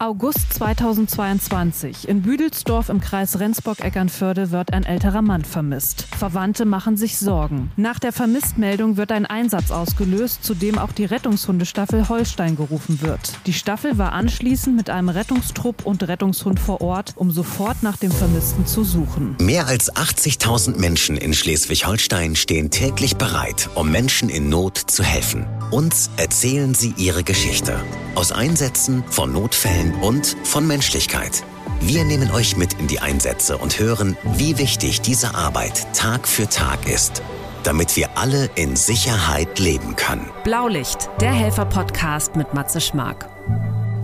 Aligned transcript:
August 0.00 0.52
2022. 0.54 2.06
In 2.06 2.22
Büdelsdorf 2.22 2.88
im 2.88 3.00
Kreis 3.00 3.40
Rendsburg-Eckernförde 3.40 4.52
wird 4.52 4.72
ein 4.72 4.84
älterer 4.84 5.22
Mann 5.22 5.44
vermisst. 5.44 6.06
Verwandte 6.16 6.66
machen 6.66 6.96
sich 6.96 7.18
Sorgen. 7.18 7.72
Nach 7.74 7.98
der 7.98 8.12
Vermisstmeldung 8.12 8.96
wird 8.96 9.10
ein 9.10 9.26
Einsatz 9.26 9.72
ausgelöst, 9.72 10.44
zu 10.44 10.54
dem 10.54 10.78
auch 10.78 10.92
die 10.92 11.04
Rettungshundestaffel 11.04 12.08
Holstein 12.08 12.54
gerufen 12.54 13.02
wird. 13.02 13.32
Die 13.46 13.52
Staffel 13.52 13.98
war 13.98 14.12
anschließend 14.12 14.76
mit 14.76 14.88
einem 14.88 15.08
Rettungstrupp 15.08 15.84
und 15.84 16.06
Rettungshund 16.06 16.60
vor 16.60 16.80
Ort, 16.80 17.14
um 17.16 17.32
sofort 17.32 17.82
nach 17.82 17.96
dem 17.96 18.12
Vermissten 18.12 18.66
zu 18.66 18.84
suchen. 18.84 19.34
Mehr 19.40 19.66
als 19.66 19.92
80.000 19.92 20.78
Menschen 20.78 21.16
in 21.16 21.34
Schleswig-Holstein 21.34 22.36
stehen 22.36 22.70
täglich 22.70 23.16
bereit, 23.16 23.68
um 23.74 23.90
Menschen 23.90 24.28
in 24.28 24.48
Not 24.48 24.78
zu 24.78 25.02
helfen. 25.02 25.44
Uns 25.72 26.08
erzählen 26.18 26.72
sie 26.74 26.94
ihre 26.96 27.24
Geschichte. 27.24 27.80
Aus 28.14 28.32
Einsätzen, 28.32 29.04
von 29.10 29.32
Notfällen 29.32 29.87
und 29.94 30.36
von 30.44 30.66
Menschlichkeit. 30.66 31.44
Wir 31.80 32.04
nehmen 32.04 32.30
euch 32.30 32.56
mit 32.56 32.74
in 32.74 32.88
die 32.88 33.00
Einsätze 33.00 33.58
und 33.58 33.78
hören, 33.78 34.16
wie 34.34 34.58
wichtig 34.58 35.00
diese 35.00 35.34
Arbeit 35.34 35.86
Tag 35.94 36.26
für 36.26 36.48
Tag 36.48 36.88
ist, 36.88 37.22
damit 37.62 37.96
wir 37.96 38.16
alle 38.16 38.50
in 38.56 38.76
Sicherheit 38.76 39.58
leben 39.58 39.94
können. 39.96 40.28
Blaulicht, 40.44 41.08
der 41.20 41.32
Helfer-Podcast 41.32 42.36
mit 42.36 42.54
Matze 42.54 42.80
Schmark. 42.80 43.28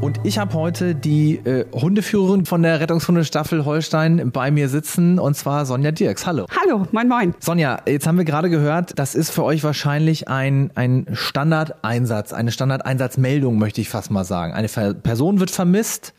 Und 0.04 0.20
ich 0.22 0.36
habe 0.36 0.52
heute 0.52 0.94
die 0.94 1.36
äh, 1.36 1.64
Hundeführerin 1.72 2.44
von 2.44 2.62
der 2.62 2.78
Rettungshundestaffel 2.78 3.64
Holstein 3.64 4.32
bei 4.32 4.50
mir 4.50 4.68
sitzen, 4.68 5.18
und 5.18 5.34
zwar 5.34 5.64
Sonja 5.64 5.92
Dirks. 5.92 6.26
Hallo. 6.26 6.44
Hallo, 6.60 6.86
moin 6.92 7.08
moin. 7.08 7.34
Sonja, 7.40 7.80
jetzt 7.86 8.06
haben 8.06 8.18
wir 8.18 8.26
gerade 8.26 8.50
gehört, 8.50 8.98
das 8.98 9.14
ist 9.14 9.30
für 9.30 9.42
euch 9.44 9.64
wahrscheinlich 9.64 10.28
ein, 10.28 10.70
ein 10.74 11.06
Standardeinsatz, 11.14 12.34
eine 12.34 12.52
Standardeinsatzmeldung, 12.52 13.56
möchte 13.56 13.80
ich 13.80 13.88
fast 13.88 14.10
mal 14.10 14.24
sagen. 14.24 14.52
Eine 14.52 14.68
Person 14.68 15.40
wird 15.40 15.50
vermisst 15.50 16.12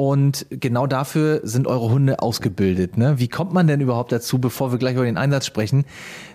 und 0.00 0.46
genau 0.48 0.86
dafür 0.86 1.40
sind 1.44 1.66
eure 1.66 1.90
Hunde 1.90 2.20
ausgebildet. 2.20 2.96
Ne? 2.96 3.18
Wie 3.18 3.28
kommt 3.28 3.52
man 3.52 3.66
denn 3.66 3.82
überhaupt 3.82 4.12
dazu, 4.12 4.38
bevor 4.38 4.72
wir 4.72 4.78
gleich 4.78 4.94
über 4.94 5.04
den 5.04 5.18
Einsatz 5.18 5.44
sprechen, 5.44 5.84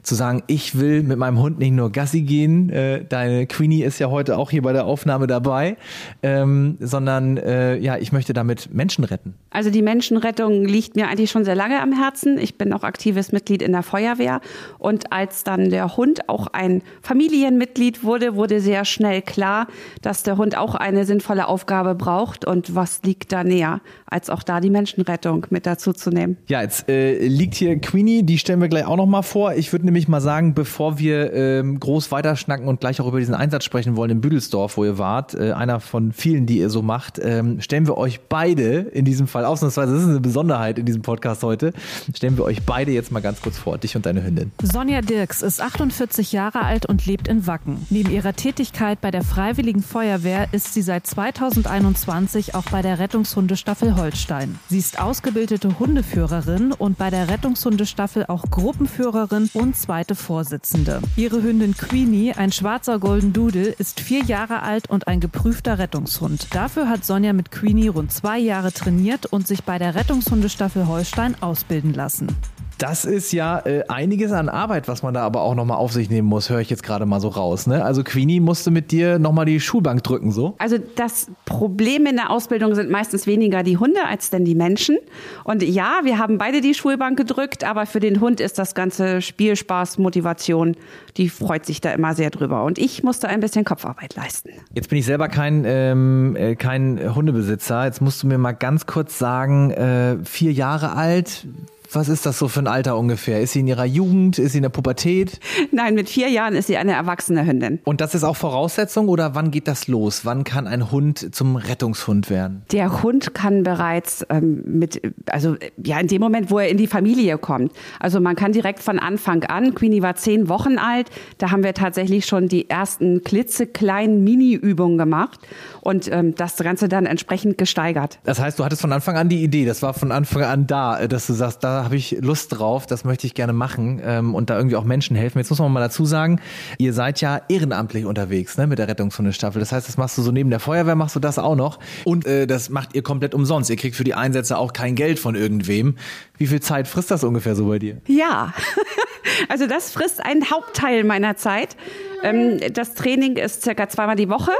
zu 0.05 0.15
sagen, 0.15 0.43
ich 0.47 0.79
will 0.79 1.03
mit 1.03 1.17
meinem 1.17 1.39
Hund 1.39 1.59
nicht 1.59 1.71
nur 1.71 1.91
Gassi 1.91 2.21
gehen, 2.21 2.69
äh, 2.69 3.03
deine 3.03 3.47
Queenie 3.47 3.83
ist 3.83 3.99
ja 3.99 4.09
heute 4.09 4.37
auch 4.37 4.51
hier 4.51 4.61
bei 4.61 4.71
der 4.71 4.85
Aufnahme 4.85 5.27
dabei, 5.27 5.77
ähm, 6.21 6.77
sondern 6.79 7.37
äh, 7.37 7.77
ja, 7.77 7.97
ich 7.97 8.11
möchte 8.11 8.33
damit 8.33 8.73
Menschen 8.73 9.03
retten. 9.03 9.33
Also 9.49 9.69
die 9.69 9.81
Menschenrettung 9.81 10.65
liegt 10.65 10.95
mir 10.95 11.07
eigentlich 11.07 11.31
schon 11.31 11.45
sehr 11.45 11.55
lange 11.55 11.81
am 11.81 11.91
Herzen. 11.91 12.37
Ich 12.37 12.57
bin 12.57 12.71
auch 12.73 12.83
aktives 12.83 13.31
Mitglied 13.31 13.61
in 13.61 13.71
der 13.71 13.83
Feuerwehr 13.83 14.41
und 14.77 15.11
als 15.11 15.43
dann 15.43 15.69
der 15.69 15.97
Hund 15.97 16.29
auch 16.29 16.47
ein 16.47 16.83
Familienmitglied 17.01 18.03
wurde, 18.03 18.35
wurde 18.35 18.59
sehr 18.59 18.85
schnell 18.85 19.21
klar, 19.21 19.67
dass 20.01 20.23
der 20.23 20.37
Hund 20.37 20.57
auch 20.57 20.75
eine 20.75 21.05
sinnvolle 21.05 21.47
Aufgabe 21.47 21.95
braucht 21.95 22.45
und 22.45 22.75
was 22.75 23.01
liegt 23.03 23.31
da 23.31 23.43
näher, 23.43 23.81
als 24.05 24.29
auch 24.29 24.43
da 24.43 24.59
die 24.59 24.69
Menschenrettung 24.69 25.47
mit 25.49 25.65
dazu 25.65 25.93
zu 25.93 26.11
nehmen. 26.11 26.37
Ja, 26.47 26.61
jetzt 26.61 26.87
äh, 26.89 27.25
liegt 27.27 27.55
hier 27.55 27.79
Queenie, 27.79 28.23
die 28.23 28.37
stellen 28.37 28.61
wir 28.61 28.67
gleich 28.67 28.85
auch 28.85 28.97
noch 28.97 29.05
mal 29.07 29.23
vor. 29.23 29.53
Ich 29.53 29.71
würde 29.71 29.85
nämlich 29.85 29.94
mal 30.07 30.21
sagen, 30.21 30.53
bevor 30.53 30.99
wir 30.99 31.33
ähm, 31.33 31.79
groß 31.79 32.11
weiterschnacken 32.11 32.67
und 32.67 32.79
gleich 32.79 32.99
auch 33.01 33.07
über 33.07 33.19
diesen 33.19 33.33
Einsatz 33.33 33.63
sprechen 33.63 33.95
wollen 33.95 34.11
in 34.11 34.21
Büdelsdorf, 34.21 34.77
wo 34.77 34.83
ihr 34.83 34.97
wart, 34.97 35.33
äh, 35.33 35.53
einer 35.53 35.79
von 35.79 36.11
vielen, 36.11 36.45
die 36.45 36.59
ihr 36.59 36.69
so 36.69 36.81
macht, 36.81 37.19
ähm, 37.21 37.61
stellen 37.61 37.87
wir 37.87 37.97
euch 37.97 38.19
beide 38.21 38.79
in 38.79 39.05
diesem 39.05 39.27
Fall 39.27 39.45
ausnahmsweise, 39.45 39.93
das 39.93 40.03
ist 40.03 40.09
eine 40.09 40.19
Besonderheit 40.19 40.77
in 40.77 40.85
diesem 40.85 41.01
Podcast 41.01 41.43
heute, 41.43 41.73
stellen 42.13 42.37
wir 42.37 42.43
euch 42.43 42.63
beide 42.63 42.91
jetzt 42.91 43.11
mal 43.11 43.21
ganz 43.21 43.41
kurz 43.41 43.57
vor, 43.57 43.77
dich 43.77 43.95
und 43.95 44.05
deine 44.05 44.23
Hündin. 44.23 44.51
Sonja 44.61 45.01
Dirks 45.01 45.41
ist 45.41 45.61
48 45.61 46.31
Jahre 46.33 46.63
alt 46.63 46.85
und 46.85 47.05
lebt 47.05 47.27
in 47.29 47.47
Wacken. 47.47 47.87
Neben 47.89 48.11
ihrer 48.11 48.33
Tätigkeit 48.33 48.99
bei 48.99 49.11
der 49.11 49.23
Freiwilligen 49.23 49.81
Feuerwehr 49.81 50.47
ist 50.51 50.73
sie 50.73 50.81
seit 50.81 51.07
2021 51.07 52.53
auch 52.53 52.65
bei 52.65 52.81
der 52.81 52.99
Rettungshundestaffel 52.99 53.95
Holstein. 53.95 54.59
Sie 54.69 54.79
ist 54.79 54.99
ausgebildete 54.99 55.79
Hundeführerin 55.79 56.73
und 56.73 56.97
bei 56.97 57.09
der 57.09 57.29
Rettungshundestaffel 57.29 58.25
auch 58.27 58.43
Gruppenführerin 58.51 59.49
und 59.53 59.84
zweite 59.85 60.15
Vorsitzende. 60.15 60.99
Ihre 61.15 61.43
Hündin 61.43 61.77
Queenie, 61.77 62.33
ein 62.33 62.51
schwarzer 62.51 62.97
Golden 62.97 63.33
Doodle, 63.33 63.67
ist 63.67 63.99
vier 63.99 64.23
Jahre 64.23 64.63
alt 64.63 64.89
und 64.89 65.07
ein 65.07 65.19
geprüfter 65.19 65.77
Rettungshund. 65.77 66.47
Dafür 66.55 66.89
hat 66.89 67.05
Sonja 67.05 67.33
mit 67.33 67.51
Queenie 67.51 67.89
rund 67.89 68.11
zwei 68.11 68.39
Jahre 68.39 68.71
trainiert 68.71 69.27
und 69.27 69.47
sich 69.47 69.63
bei 69.63 69.77
der 69.77 69.93
Rettungshundestaffel 69.93 70.87
Holstein 70.87 71.35
ausbilden 71.39 71.93
lassen. 71.93 72.35
Das 72.77 73.05
ist 73.05 73.31
ja 73.31 73.59
äh, 73.59 73.83
einiges 73.87 74.33
an 74.33 74.49
Arbeit, 74.49 74.87
was 74.87 75.01
man 75.01 75.13
da 75.13 75.21
aber 75.21 75.41
auch 75.41 75.55
nochmal 75.55 75.77
auf 75.77 75.93
sich 75.93 76.09
nehmen 76.09 76.27
muss, 76.27 76.49
höre 76.49 76.59
ich 76.59 76.69
jetzt 76.69 76.83
gerade 76.83 77.05
mal 77.05 77.21
so 77.21 77.29
raus. 77.29 77.67
Ne? 77.67 77.83
Also 77.83 78.03
Queenie 78.03 78.41
musste 78.41 78.69
mit 78.69 78.91
dir 78.91 79.17
nochmal 79.17 79.45
die 79.45 79.61
Schulbank 79.61 80.03
drücken, 80.03 80.31
so? 80.31 80.55
Also 80.57 80.77
das 80.95 81.27
Problem 81.45 82.05
in 82.05 82.17
der 82.17 82.31
Ausbildung 82.31 82.75
sind 82.75 82.89
meistens 82.89 83.27
weniger 83.27 83.63
die 83.63 83.77
Hunde 83.77 84.05
als 84.05 84.29
denn 84.29 84.43
die 84.43 84.55
Menschen. 84.55 84.97
Und 85.45 85.63
ja, 85.63 86.01
wir 86.03 86.17
haben 86.17 86.37
beide 86.37 86.59
die 86.59 86.73
Schulbank 86.73 87.17
gedrückt, 87.17 87.63
aber 87.63 87.85
für 87.85 88.01
den 88.01 88.19
Hund 88.19 88.41
ist 88.41 88.59
das 88.59 88.75
ganze 88.75 89.21
Spielspaß, 89.21 89.97
Motivation, 89.97 90.75
die 91.15 91.29
freut 91.29 91.65
sich 91.65 91.79
da 91.79 91.91
immer 91.91 92.13
sehr 92.13 92.29
drüber. 92.29 92.63
Und 92.63 92.77
ich 92.77 93.03
musste 93.03 93.29
ein 93.29 93.39
bisschen 93.39 93.63
Kopfarbeit 93.63 94.15
leisten. 94.15 94.49
Jetzt 94.73 94.89
bin 94.89 94.99
ich 94.99 95.05
selber 95.05 95.29
kein, 95.29 95.63
ähm, 95.65 96.35
äh, 96.35 96.55
kein 96.55 97.15
Hundebesitzer. 97.15 97.85
Jetzt 97.85 98.01
musst 98.01 98.21
du 98.21 98.27
mir 98.27 98.37
mal 98.37 98.51
ganz 98.51 98.85
kurz 98.85 99.17
sagen, 99.17 99.71
äh, 99.71 100.17
vier 100.25 100.51
Jahre 100.51 100.93
alt, 100.93 101.47
was 101.91 102.09
ist 102.09 102.25
das 102.25 102.39
so 102.39 102.47
für 102.47 102.59
ein 102.59 102.67
Alter 102.67 102.97
ungefähr? 102.97 103.41
Ist 103.41 103.53
sie 103.53 103.59
in 103.59 103.67
ihrer 103.67 103.85
Jugend? 103.85 104.39
Ist 104.39 104.53
sie 104.53 104.59
in 104.59 104.63
der 104.63 104.69
Pubertät? 104.69 105.39
Nein, 105.71 105.95
mit 105.95 106.09
vier 106.09 106.29
Jahren 106.29 106.55
ist 106.55 106.67
sie 106.67 106.77
eine 106.77 106.93
erwachsene 106.93 107.45
Hündin. 107.45 107.79
Und 107.83 108.01
das 108.01 108.15
ist 108.15 108.23
auch 108.23 108.35
Voraussetzung 108.35 109.07
oder 109.07 109.35
wann 109.35 109.51
geht 109.51 109.67
das 109.67 109.87
los? 109.87 110.25
Wann 110.25 110.43
kann 110.43 110.67
ein 110.67 110.91
Hund 110.91 111.33
zum 111.35 111.55
Rettungshund 111.55 112.29
werden? 112.29 112.63
Der 112.71 113.03
Hund 113.03 113.33
kann 113.33 113.63
bereits 113.63 114.25
ähm, 114.29 114.63
mit, 114.65 115.01
also 115.29 115.55
ja, 115.83 115.99
in 115.99 116.07
dem 116.07 116.21
Moment, 116.21 116.51
wo 116.51 116.59
er 116.59 116.69
in 116.69 116.77
die 116.77 116.87
Familie 116.87 117.37
kommt. 117.37 117.71
Also 117.99 118.19
man 118.19 118.35
kann 118.35 118.51
direkt 118.51 118.79
von 118.79 118.99
Anfang 118.99 119.43
an, 119.43 119.75
Queenie 119.75 120.01
war 120.01 120.15
zehn 120.15 120.49
Wochen 120.49 120.77
alt, 120.77 121.09
da 121.37 121.51
haben 121.51 121.63
wir 121.63 121.73
tatsächlich 121.73 122.25
schon 122.25 122.47
die 122.47 122.69
ersten 122.69 123.23
klitzekleinen 123.23 124.23
Mini-Übungen 124.23 124.97
gemacht 124.97 125.39
und 125.81 126.11
ähm, 126.11 126.35
das 126.35 126.55
Ganze 126.57 126.87
dann 126.87 127.05
entsprechend 127.05 127.57
gesteigert. 127.57 128.19
Das 128.23 128.39
heißt, 128.39 128.59
du 128.59 128.65
hattest 128.65 128.81
von 128.81 128.91
Anfang 128.91 129.17
an 129.17 129.29
die 129.29 129.43
Idee, 129.43 129.65
das 129.65 129.81
war 129.81 129.93
von 129.93 130.11
Anfang 130.11 130.43
an 130.43 130.67
da, 130.67 130.99
äh, 130.99 131.07
dass 131.07 131.27
du 131.27 131.33
sagst, 131.33 131.63
da 131.63 131.74
habe 131.83 131.95
ich 131.95 132.17
Lust 132.21 132.57
drauf, 132.57 132.85
das 132.85 133.03
möchte 133.03 133.27
ich 133.27 133.33
gerne 133.33 133.53
machen 133.53 134.01
ähm, 134.03 134.33
und 134.33 134.49
da 134.49 134.57
irgendwie 134.57 134.75
auch 134.75 134.83
Menschen 134.83 135.15
helfen. 135.15 135.39
Jetzt 135.39 135.49
muss 135.49 135.59
man 135.59 135.71
mal 135.71 135.81
dazu 135.81 136.05
sagen, 136.05 136.39
ihr 136.77 136.93
seid 136.93 137.21
ja 137.21 137.41
ehrenamtlich 137.49 138.05
unterwegs 138.05 138.57
ne, 138.57 138.67
mit 138.67 138.79
der 138.79 138.87
Rettungshundestaffel. 138.87 139.59
Das 139.59 139.71
heißt, 139.71 139.87
das 139.87 139.97
machst 139.97 140.17
du 140.17 140.21
so 140.21 140.31
neben 140.31 140.49
der 140.49 140.59
Feuerwehr, 140.59 140.95
machst 140.95 141.15
du 141.15 141.19
das 141.19 141.37
auch 141.39 141.55
noch 141.55 141.79
und 142.03 142.25
äh, 142.25 142.47
das 142.47 142.69
macht 142.69 142.95
ihr 142.95 143.03
komplett 143.03 143.33
umsonst. 143.33 143.69
Ihr 143.69 143.75
kriegt 143.75 143.95
für 143.95 144.03
die 144.03 144.13
Einsätze 144.13 144.57
auch 144.57 144.73
kein 144.73 144.95
Geld 144.95 145.19
von 145.19 145.35
irgendwem. 145.35 145.95
Wie 146.37 146.47
viel 146.47 146.61
Zeit 146.61 146.87
frisst 146.87 147.11
das 147.11 147.23
ungefähr 147.23 147.55
so 147.55 147.67
bei 147.67 147.79
dir? 147.79 147.97
Ja, 148.07 148.53
also 149.49 149.67
das 149.67 149.91
frisst 149.91 150.25
einen 150.25 150.49
Hauptteil 150.49 151.03
meiner 151.03 151.35
Zeit. 151.35 151.75
Ähm, 152.23 152.59
das 152.73 152.93
Training 152.93 153.37
ist 153.37 153.63
circa 153.63 153.89
zweimal 153.89 154.15
die 154.15 154.29
Woche. 154.29 154.51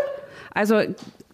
Also 0.54 0.82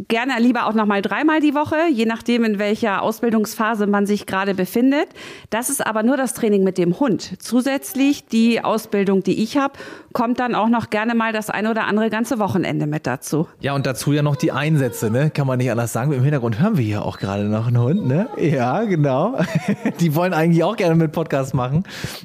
gerne 0.07 0.39
lieber 0.39 0.67
auch 0.67 0.73
noch 0.73 0.85
mal 0.85 1.01
dreimal 1.01 1.39
die 1.39 1.53
Woche, 1.53 1.75
je 1.91 2.05
nachdem, 2.05 2.43
in 2.43 2.59
welcher 2.59 3.01
Ausbildungsphase 3.01 3.87
man 3.87 4.05
sich 4.05 4.25
gerade 4.25 4.53
befindet. 4.53 5.09
Das 5.49 5.69
ist 5.69 5.85
aber 5.85 6.03
nur 6.03 6.17
das 6.17 6.33
Training 6.33 6.63
mit 6.63 6.77
dem 6.77 6.99
Hund. 6.99 7.33
Zusätzlich 7.39 8.25
die 8.25 8.63
Ausbildung, 8.63 9.23
die 9.23 9.41
ich 9.43 9.57
habe, 9.57 9.73
kommt 10.13 10.39
dann 10.39 10.55
auch 10.55 10.69
noch 10.69 10.89
gerne 10.89 11.15
mal 11.15 11.33
das 11.33 11.49
eine 11.49 11.69
oder 11.69 11.85
andere 11.85 12.09
ganze 12.09 12.39
Wochenende 12.39 12.87
mit 12.87 13.07
dazu. 13.07 13.47
Ja, 13.59 13.73
und 13.73 13.85
dazu 13.85 14.11
ja 14.11 14.21
noch 14.21 14.35
die 14.35 14.51
Einsätze, 14.51 15.09
ne? 15.09 15.29
Kann 15.29 15.47
man 15.47 15.57
nicht 15.57 15.71
anders 15.71 15.93
sagen. 15.93 16.11
Im 16.11 16.23
Hintergrund 16.23 16.59
hören 16.59 16.77
wir 16.77 16.83
hier 16.83 17.05
auch 17.05 17.17
gerade 17.17 17.45
noch 17.45 17.67
einen 17.67 17.79
Hund, 17.79 18.07
ne? 18.07 18.27
Ja, 18.37 18.83
genau. 18.83 19.37
die 19.99 20.15
wollen 20.15 20.33
eigentlich 20.33 20.63
auch 20.63 20.75
gerne 20.75 20.95
mit 20.95 21.11
Podcast 21.11 21.53
machen. 21.53 21.83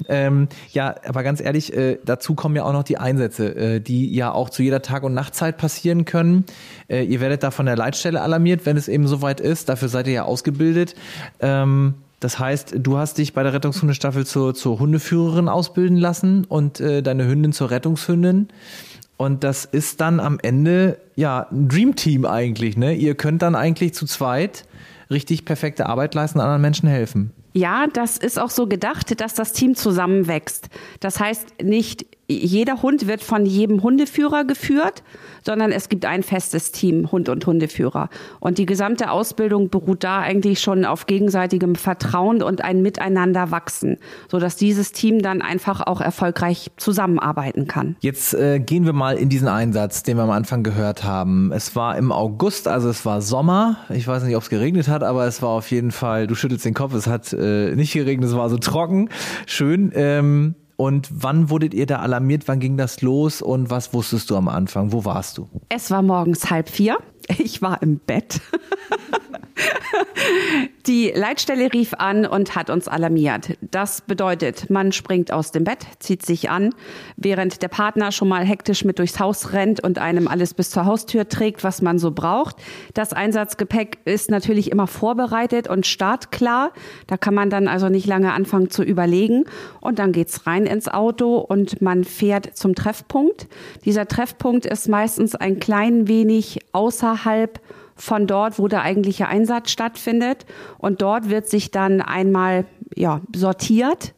Ähm, 0.09 0.47
ja, 0.71 0.95
aber 1.07 1.23
ganz 1.23 1.41
ehrlich, 1.41 1.75
äh, 1.75 1.99
dazu 2.03 2.35
kommen 2.35 2.55
ja 2.55 2.63
auch 2.63 2.73
noch 2.73 2.83
die 2.83 2.97
Einsätze, 2.97 3.55
äh, 3.55 3.79
die 3.79 4.13
ja 4.13 4.31
auch 4.31 4.49
zu 4.49 4.63
jeder 4.63 4.81
Tag- 4.81 5.03
und 5.03 5.13
Nachtzeit 5.13 5.57
passieren 5.57 6.05
können. 6.05 6.45
Äh, 6.89 7.03
ihr 7.03 7.21
werdet 7.21 7.43
davon 7.43 7.66
der 7.67 7.77
Leitstelle 7.77 8.21
alarmiert, 8.21 8.65
wenn 8.65 8.77
es 8.77 8.87
eben 8.87 9.07
soweit 9.07 9.39
ist. 9.39 9.69
Dafür 9.69 9.89
seid 9.89 10.07
ihr 10.07 10.13
ja 10.13 10.23
ausgebildet. 10.23 10.95
Ähm, 11.39 11.95
das 12.19 12.39
heißt, 12.39 12.75
du 12.77 12.97
hast 12.97 13.19
dich 13.19 13.33
bei 13.33 13.43
der 13.43 13.53
Rettungshundestaffel 13.53 14.25
zur, 14.25 14.55
zur 14.55 14.79
Hundeführerin 14.79 15.47
ausbilden 15.47 15.97
lassen 15.97 16.45
und 16.45 16.79
äh, 16.79 17.03
deine 17.03 17.27
Hündin 17.27 17.53
zur 17.53 17.69
Rettungshündin. 17.69 18.47
Und 19.17 19.43
das 19.43 19.65
ist 19.65 20.01
dann 20.01 20.19
am 20.19 20.39
Ende 20.41 20.97
ja 21.15 21.47
ein 21.51 21.67
Dreamteam 21.67 22.25
eigentlich. 22.25 22.77
Ne? 22.77 22.93
Ihr 22.93 23.15
könnt 23.15 23.41
dann 23.41 23.55
eigentlich 23.55 23.93
zu 23.93 24.05
zweit 24.05 24.65
richtig 25.09 25.45
perfekte 25.45 25.87
Arbeit 25.87 26.15
leisten, 26.15 26.39
anderen 26.39 26.61
Menschen 26.61 26.89
helfen. 26.89 27.31
Ja, 27.53 27.87
das 27.91 28.17
ist 28.17 28.37
auch 28.39 28.51
so 28.51 28.67
gedacht, 28.67 29.19
dass 29.19 29.33
das 29.33 29.53
Team 29.53 29.75
zusammenwächst. 29.75 30.69
Das 30.99 31.19
heißt 31.19 31.63
nicht 31.63 32.05
jeder 32.29 32.81
Hund 32.81 33.07
wird 33.07 33.23
von 33.23 33.45
jedem 33.45 33.83
Hundeführer 33.83 34.43
geführt, 34.43 35.01
sondern 35.45 35.71
es 35.71 35.87
gibt 35.87 36.05
ein 36.05 36.23
festes 36.23 36.73
Team, 36.73 37.09
Hund 37.09 37.29
und 37.29 37.45
Hundeführer. 37.45 38.09
Und 38.41 38.57
die 38.57 38.65
gesamte 38.65 39.11
Ausbildung 39.11 39.69
beruht 39.69 40.03
da 40.03 40.19
eigentlich 40.19 40.59
schon 40.59 40.83
auf 40.83 41.05
gegenseitigem 41.05 41.75
Vertrauen 41.75 42.43
und 42.43 42.63
ein 42.63 42.81
Miteinander 42.81 43.51
wachsen, 43.51 43.97
sodass 44.29 44.57
dieses 44.57 44.91
Team 44.91 45.21
dann 45.21 45.41
einfach 45.41 45.87
auch 45.87 46.01
erfolgreich 46.01 46.71
zusammenarbeiten 46.75 47.67
kann. 47.67 47.95
Jetzt 48.01 48.33
äh, 48.33 48.59
gehen 48.59 48.85
wir 48.85 48.93
mal 48.93 49.15
in 49.15 49.29
diesen 49.29 49.47
Einsatz, 49.47 50.03
den 50.03 50.17
wir 50.17 50.23
am 50.23 50.31
Anfang 50.31 50.63
gehört 50.63 51.05
haben. 51.05 51.53
Es 51.53 51.77
war 51.77 51.97
im 51.97 52.11
August, 52.11 52.67
also 52.67 52.89
es 52.89 53.05
war 53.05 53.21
Sommer. 53.21 53.77
Ich 53.89 54.05
weiß 54.05 54.23
nicht, 54.23 54.35
ob 54.35 54.43
es 54.43 54.49
geregnet 54.49 54.89
hat, 54.89 55.01
aber 55.01 55.27
es 55.27 55.41
war 55.41 55.49
auf 55.49 55.71
jeden 55.71 55.91
Fall, 55.91 56.27
du 56.27 56.35
schüttelst 56.35 56.65
den 56.65 56.73
Kopf, 56.73 56.93
es 56.93 57.07
hat 57.07 57.31
äh, 57.31 57.73
nicht 57.73 57.93
geregnet, 57.93 58.29
es 58.29 58.35
war 58.35 58.49
so 58.49 58.57
trocken. 58.57 59.09
Schön. 59.45 59.93
Ähm 59.95 60.55
und 60.77 61.09
wann 61.11 61.49
wurdet 61.49 61.73
ihr 61.73 61.87
da 61.87 61.99
alarmiert? 61.99 62.47
Wann 62.47 62.59
ging 62.59 62.77
das 62.77 63.01
los? 63.01 63.41
Und 63.41 63.69
was 63.71 63.93
wusstest 63.93 64.29
du 64.29 64.37
am 64.37 64.47
Anfang? 64.47 64.91
Wo 64.91 65.03
warst 65.03 65.39
du? 65.39 65.49
Es 65.69 65.89
war 65.91 66.03
morgens 66.03 66.49
halb 66.49 66.69
vier. 66.69 66.97
Ich 67.39 67.61
war 67.61 67.81
im 67.81 67.99
Bett. 67.99 68.39
Die 70.85 71.11
Leitstelle 71.13 71.73
rief 71.73 71.93
an 71.95 72.25
und 72.25 72.55
hat 72.55 72.69
uns 72.69 72.87
alarmiert. 72.87 73.57
Das 73.61 74.01
bedeutet, 74.01 74.69
man 74.69 74.93
springt 74.93 75.33
aus 75.33 75.51
dem 75.51 75.65
Bett, 75.65 75.85
zieht 75.99 76.25
sich 76.25 76.49
an, 76.49 76.73
während 77.17 77.61
der 77.61 77.67
Partner 77.67 78.13
schon 78.13 78.29
mal 78.29 78.45
hektisch 78.45 78.85
mit 78.85 78.99
durchs 78.99 79.19
Haus 79.19 79.51
rennt 79.51 79.83
und 79.83 79.99
einem 79.99 80.29
alles 80.29 80.53
bis 80.53 80.69
zur 80.69 80.85
Haustür 80.85 81.27
trägt, 81.27 81.63
was 81.63 81.81
man 81.81 81.99
so 81.99 82.11
braucht. 82.11 82.55
Das 82.93 83.11
Einsatzgepäck 83.11 83.97
ist 84.05 84.29
natürlich 84.29 84.71
immer 84.71 84.87
vorbereitet 84.87 85.67
und 85.67 85.85
startklar. 85.85 86.71
Da 87.07 87.17
kann 87.17 87.33
man 87.33 87.49
dann 87.49 87.67
also 87.67 87.89
nicht 87.89 88.07
lange 88.07 88.31
anfangen 88.31 88.69
zu 88.69 88.83
überlegen. 88.83 89.43
Und 89.81 89.99
dann 89.99 90.13
geht's 90.13 90.47
rein 90.47 90.65
ins 90.67 90.87
Auto 90.87 91.37
und 91.37 91.81
man 91.81 92.03
fährt 92.03 92.57
zum 92.57 92.75
Treffpunkt. 92.75 93.47
Dieser 93.85 94.07
Treffpunkt 94.07 94.65
ist 94.65 94.87
meistens 94.87 95.35
ein 95.35 95.59
klein 95.59 96.07
wenig 96.07 96.59
außerhalb 96.71 97.59
von 97.95 98.27
dort, 98.27 98.59
wo 98.59 98.67
der 98.67 98.83
eigentliche 98.83 99.27
Einsatz 99.27 99.71
stattfindet. 99.71 100.45
Und 100.77 101.01
dort 101.01 101.29
wird 101.29 101.47
sich 101.47 101.71
dann 101.71 102.01
einmal 102.01 102.65
ja, 102.95 103.21
sortiert 103.35 104.13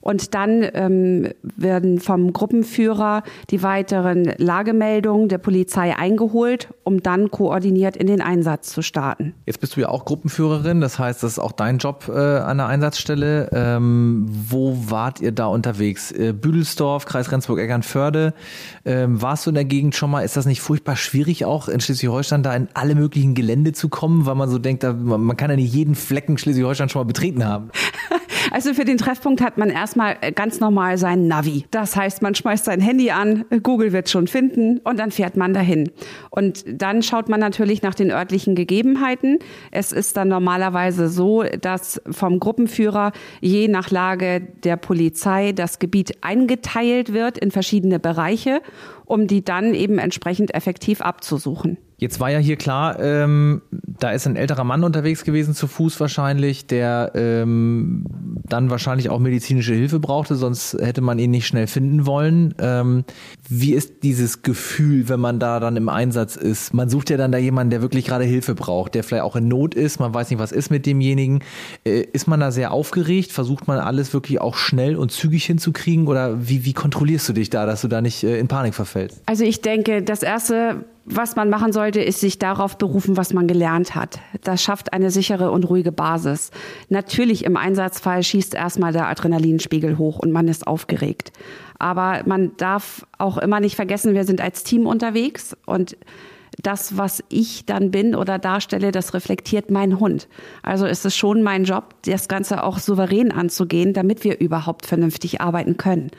und 0.00 0.34
dann 0.34 0.66
ähm, 0.74 1.28
werden 1.42 2.00
vom 2.00 2.32
Gruppenführer 2.32 3.22
die 3.50 3.62
weiteren 3.62 4.32
Lagemeldungen 4.38 5.28
der 5.28 5.38
Polizei 5.38 5.96
eingeholt, 5.96 6.68
um 6.84 7.02
dann 7.02 7.30
koordiniert 7.30 7.96
in 7.96 8.06
den 8.06 8.20
Einsatz 8.20 8.70
zu 8.70 8.82
starten. 8.82 9.34
Jetzt 9.46 9.60
bist 9.60 9.76
du 9.76 9.80
ja 9.80 9.88
auch 9.88 10.04
Gruppenführerin, 10.04 10.80
das 10.80 10.98
heißt, 10.98 11.22
das 11.22 11.32
ist 11.32 11.38
auch 11.38 11.52
dein 11.52 11.78
Job 11.78 12.08
äh, 12.08 12.18
an 12.18 12.58
der 12.58 12.66
Einsatzstelle. 12.66 13.50
Ähm, 13.52 14.26
wo 14.28 14.76
wart 14.88 15.20
ihr 15.20 15.32
da 15.32 15.46
unterwegs? 15.46 16.12
Äh, 16.12 16.32
Büdelsdorf, 16.32 17.04
Kreis 17.04 17.30
Rendsburg-Eckernförde. 17.30 18.34
Ähm, 18.84 19.20
warst 19.20 19.46
du 19.46 19.50
in 19.50 19.54
der 19.54 19.64
Gegend 19.64 19.94
schon 19.94 20.10
mal? 20.10 20.22
Ist 20.22 20.36
das 20.36 20.46
nicht 20.46 20.60
furchtbar 20.60 20.96
schwierig, 20.96 21.44
auch 21.44 21.68
in 21.68 21.80
Schleswig-Holstein 21.80 22.42
da 22.42 22.54
in 22.54 22.68
alle 22.74 22.94
möglichen 22.94 23.34
Gelände 23.34 23.72
zu 23.72 23.88
kommen, 23.88 24.26
weil 24.26 24.34
man 24.34 24.48
so 24.48 24.58
denkt, 24.58 24.82
da, 24.82 24.92
man 24.92 25.36
kann 25.36 25.50
ja 25.50 25.56
nicht 25.56 25.72
jeden 25.72 25.94
Flecken 25.94 26.38
Schleswig-Holstein 26.38 26.88
schon 26.88 27.00
mal 27.00 27.06
betreten 27.06 27.44
haben? 27.44 27.70
Also 28.50 28.74
für 28.74 28.84
den 28.84 28.98
Treffpunkt 28.98 29.40
hat 29.40 29.58
man 29.58 29.70
erstmal 29.70 30.16
äh, 30.20 30.32
ganz 30.32 30.60
normal 30.60 30.98
sein 30.98 31.28
Navi. 31.28 31.64
Das 31.70 31.96
heißt, 31.96 32.22
man 32.22 32.34
schmeißt 32.34 32.64
sein 32.64 32.80
Handy 32.80 33.10
an, 33.10 33.44
Google 33.62 33.92
wird 33.92 34.08
schon 34.08 34.26
finden 34.26 34.78
und 34.78 34.98
dann 34.98 35.10
fährt 35.10 35.36
man 35.36 35.54
dahin. 35.54 35.90
Und 36.30 36.64
dann 36.66 37.02
schaut 37.02 37.28
man 37.28 37.40
natürlich 37.40 37.82
nach 37.82 37.94
den 37.94 38.10
örtlichen 38.10 38.54
Gegebenheiten. 38.54 39.38
Es 39.70 39.92
ist 39.92 40.16
dann 40.16 40.28
normalerweise 40.28 41.08
so, 41.08 41.42
dass 41.42 42.00
vom 42.10 42.40
Gruppenführer 42.40 43.12
je 43.40 43.68
nach 43.68 43.90
Lage 43.90 44.40
der 44.40 44.76
Polizei 44.76 45.52
das 45.52 45.78
Gebiet 45.78 46.22
eingeteilt 46.22 47.12
wird 47.12 47.38
in 47.38 47.50
verschiedene 47.50 47.98
Bereiche, 47.98 48.62
um 49.04 49.26
die 49.26 49.44
dann 49.44 49.74
eben 49.74 49.98
entsprechend 49.98 50.54
effektiv 50.54 51.00
abzusuchen. 51.00 51.78
Jetzt 52.00 52.18
war 52.18 52.30
ja 52.30 52.38
hier 52.38 52.56
klar, 52.56 52.98
ähm, 52.98 53.60
da 53.70 54.10
ist 54.12 54.26
ein 54.26 54.34
älterer 54.34 54.64
Mann 54.64 54.84
unterwegs 54.84 55.22
gewesen, 55.22 55.54
zu 55.54 55.66
Fuß 55.66 56.00
wahrscheinlich, 56.00 56.66
der 56.66 57.12
ähm, 57.14 58.06
dann 58.48 58.70
wahrscheinlich 58.70 59.10
auch 59.10 59.18
medizinische 59.18 59.74
Hilfe 59.74 60.00
brauchte, 60.00 60.34
sonst 60.36 60.78
hätte 60.80 61.02
man 61.02 61.18
ihn 61.18 61.30
nicht 61.30 61.46
schnell 61.46 61.66
finden 61.66 62.06
wollen. 62.06 62.54
Ähm, 62.58 63.04
wie 63.50 63.74
ist 63.74 64.02
dieses 64.02 64.40
Gefühl, 64.40 65.10
wenn 65.10 65.20
man 65.20 65.38
da 65.38 65.60
dann 65.60 65.76
im 65.76 65.90
Einsatz 65.90 66.36
ist? 66.36 66.72
Man 66.72 66.88
sucht 66.88 67.10
ja 67.10 67.18
dann 67.18 67.32
da 67.32 67.38
jemanden, 67.38 67.70
der 67.70 67.82
wirklich 67.82 68.06
gerade 68.06 68.24
Hilfe 68.24 68.54
braucht, 68.54 68.94
der 68.94 69.04
vielleicht 69.04 69.24
auch 69.24 69.36
in 69.36 69.48
Not 69.48 69.74
ist, 69.74 70.00
man 70.00 70.14
weiß 70.14 70.30
nicht, 70.30 70.38
was 70.38 70.52
ist 70.52 70.70
mit 70.70 70.86
demjenigen. 70.86 71.40
Äh, 71.84 72.06
ist 72.12 72.26
man 72.26 72.40
da 72.40 72.50
sehr 72.50 72.72
aufgeregt? 72.72 73.30
Versucht 73.30 73.68
man 73.68 73.78
alles 73.78 74.14
wirklich 74.14 74.40
auch 74.40 74.56
schnell 74.56 74.96
und 74.96 75.12
zügig 75.12 75.44
hinzukriegen? 75.44 76.06
Oder 76.06 76.48
wie, 76.48 76.64
wie 76.64 76.72
kontrollierst 76.72 77.28
du 77.28 77.34
dich 77.34 77.50
da, 77.50 77.66
dass 77.66 77.82
du 77.82 77.88
da 77.88 78.00
nicht 78.00 78.24
äh, 78.24 78.38
in 78.38 78.48
Panik 78.48 78.74
verfällst? 78.74 79.20
Also 79.26 79.44
ich 79.44 79.60
denke, 79.60 80.02
das 80.02 80.22
Erste, 80.22 80.86
was 81.04 81.36
man 81.36 81.50
machen 81.50 81.72
sollte, 81.72 82.00
ist 82.00 82.20
sich 82.20 82.38
darauf 82.38 82.78
berufen, 82.78 83.16
was 83.16 83.32
man 83.32 83.46
gelernt 83.46 83.94
hat. 83.94 84.18
Das 84.42 84.62
schafft 84.62 84.92
eine 84.92 85.10
sichere 85.10 85.50
und 85.50 85.64
ruhige 85.64 85.92
Basis. 85.92 86.50
Natürlich 86.88 87.44
im 87.44 87.56
Einsatzfall 87.56 88.22
schießt 88.22 88.54
erstmal 88.54 88.92
der 88.92 89.08
Adrenalinspiegel 89.08 89.98
hoch 89.98 90.18
und 90.18 90.30
man 90.30 90.48
ist 90.48 90.66
aufgeregt. 90.66 91.32
Aber 91.78 92.22
man 92.26 92.56
darf 92.58 93.06
auch 93.18 93.38
immer 93.38 93.60
nicht 93.60 93.76
vergessen, 93.76 94.14
wir 94.14 94.24
sind 94.24 94.40
als 94.40 94.64
Team 94.64 94.86
unterwegs 94.86 95.56
und 95.66 95.96
das, 96.62 96.98
was 96.98 97.24
ich 97.28 97.64
dann 97.64 97.90
bin 97.90 98.14
oder 98.14 98.38
darstelle, 98.38 98.92
das 98.92 99.14
reflektiert 99.14 99.70
mein 99.70 99.98
Hund. 99.98 100.28
Also 100.62 100.86
ist 100.86 101.06
es 101.06 101.16
schon 101.16 101.42
mein 101.42 101.64
Job, 101.64 101.94
das 102.04 102.28
Ganze 102.28 102.64
auch 102.64 102.78
souverän 102.78 103.32
anzugehen, 103.32 103.94
damit 103.94 104.24
wir 104.24 104.40
überhaupt 104.40 104.86
vernünftig 104.86 105.40
arbeiten 105.40 105.76
können. 105.76 106.10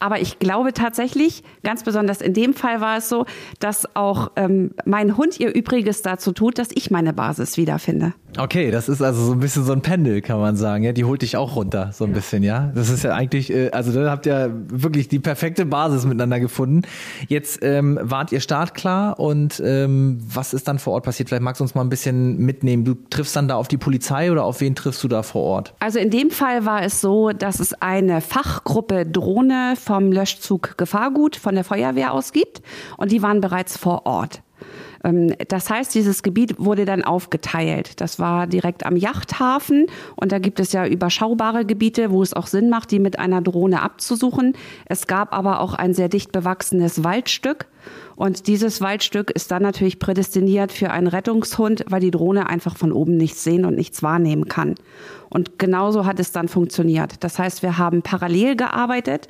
Aber 0.00 0.20
ich 0.20 0.38
glaube 0.38 0.72
tatsächlich, 0.72 1.44
ganz 1.62 1.84
besonders 1.84 2.20
in 2.20 2.34
dem 2.34 2.54
Fall 2.54 2.80
war 2.80 2.98
es 2.98 3.08
so, 3.08 3.26
dass 3.60 3.94
auch 3.94 4.32
ähm, 4.36 4.72
mein 4.84 5.16
Hund 5.16 5.38
ihr 5.38 5.54
Übriges 5.54 6.02
dazu 6.02 6.32
tut, 6.32 6.58
dass 6.58 6.70
ich 6.74 6.90
meine 6.90 7.12
Basis 7.12 7.56
wiederfinde. 7.56 8.14
Okay, 8.38 8.70
das 8.70 8.88
ist 8.88 9.02
also 9.02 9.24
so 9.24 9.32
ein 9.32 9.40
bisschen 9.40 9.64
so 9.64 9.72
ein 9.72 9.82
Pendel, 9.82 10.22
kann 10.22 10.40
man 10.40 10.56
sagen. 10.56 10.84
Ja, 10.84 10.92
die 10.92 11.04
holt 11.04 11.22
dich 11.22 11.36
auch 11.36 11.56
runter, 11.56 11.90
so 11.92 12.04
ein 12.04 12.12
bisschen, 12.12 12.42
ja. 12.42 12.72
Das 12.74 12.88
ist 12.88 13.02
ja 13.02 13.12
eigentlich, 13.12 13.52
äh, 13.52 13.70
also 13.70 13.92
da 13.92 14.10
habt 14.10 14.24
ihr 14.24 14.54
wirklich 14.68 15.08
die 15.08 15.18
perfekte 15.18 15.66
Basis 15.66 16.04
miteinander 16.04 16.40
gefunden. 16.40 16.82
Jetzt 17.28 17.58
ähm, 17.62 17.98
wart 18.00 18.32
ihr 18.32 18.40
startklar 18.40 19.18
und 19.18 19.60
ähm, 19.64 20.18
was 20.22 20.54
ist 20.54 20.68
dann 20.68 20.78
vor 20.78 20.94
Ort 20.94 21.04
passiert? 21.04 21.28
Vielleicht 21.28 21.42
magst 21.42 21.60
du 21.60 21.64
uns 21.64 21.74
mal 21.74 21.82
ein 21.82 21.88
bisschen 21.88 22.38
mitnehmen. 22.38 22.84
Du 22.84 22.94
triffst 23.10 23.34
dann 23.36 23.48
da 23.48 23.56
auf 23.56 23.68
die 23.68 23.78
Polizei 23.78 24.30
oder 24.30 24.44
auf 24.44 24.60
wen 24.60 24.74
triffst 24.74 25.02
du 25.02 25.08
da 25.08 25.22
vor 25.22 25.42
Ort? 25.42 25.74
Also 25.80 25.98
in 25.98 26.10
dem 26.10 26.30
Fall 26.30 26.64
war 26.64 26.82
es 26.82 27.00
so, 27.00 27.30
dass 27.30 27.60
es 27.60 27.74
eine 27.74 28.20
Fachgruppe 28.20 29.04
Drohne 29.04 29.74
vom 29.90 30.12
Löschzug 30.12 30.78
Gefahrgut 30.78 31.34
von 31.34 31.56
der 31.56 31.64
Feuerwehr 31.64 32.14
aus 32.14 32.30
gibt 32.30 32.62
und 32.96 33.10
die 33.10 33.22
waren 33.22 33.40
bereits 33.40 33.76
vor 33.76 34.06
Ort. 34.06 34.40
Ähm, 35.02 35.34
das 35.48 35.68
heißt, 35.68 35.92
dieses 35.96 36.22
Gebiet 36.22 36.60
wurde 36.60 36.84
dann 36.84 37.02
aufgeteilt. 37.02 38.00
Das 38.00 38.20
war 38.20 38.46
direkt 38.46 38.86
am 38.86 38.94
Yachthafen 38.94 39.86
und 40.14 40.30
da 40.30 40.38
gibt 40.38 40.60
es 40.60 40.70
ja 40.70 40.86
überschaubare 40.86 41.64
Gebiete, 41.64 42.12
wo 42.12 42.22
es 42.22 42.34
auch 42.34 42.46
Sinn 42.46 42.70
macht, 42.70 42.92
die 42.92 43.00
mit 43.00 43.18
einer 43.18 43.42
Drohne 43.42 43.82
abzusuchen. 43.82 44.54
Es 44.84 45.08
gab 45.08 45.34
aber 45.34 45.58
auch 45.58 45.74
ein 45.74 45.92
sehr 45.92 46.08
dicht 46.08 46.30
bewachsenes 46.30 47.02
Waldstück 47.02 47.66
und 48.14 48.46
dieses 48.46 48.80
Waldstück 48.80 49.30
ist 49.30 49.50
dann 49.50 49.62
natürlich 49.62 49.98
prädestiniert 49.98 50.72
für 50.72 50.90
einen 50.90 51.06
Rettungshund, 51.06 51.84
weil 51.88 52.00
die 52.00 52.10
Drohne 52.10 52.48
einfach 52.48 52.76
von 52.76 52.92
oben 52.92 53.16
nichts 53.16 53.42
sehen 53.42 53.64
und 53.64 53.74
nichts 53.74 54.02
wahrnehmen 54.02 54.46
kann. 54.46 54.74
Und 55.30 55.58
genauso 55.58 56.04
hat 56.04 56.20
es 56.20 56.32
dann 56.32 56.48
funktioniert. 56.48 57.24
Das 57.24 57.38
heißt, 57.38 57.62
wir 57.62 57.78
haben 57.78 58.02
parallel 58.02 58.56
gearbeitet. 58.56 59.28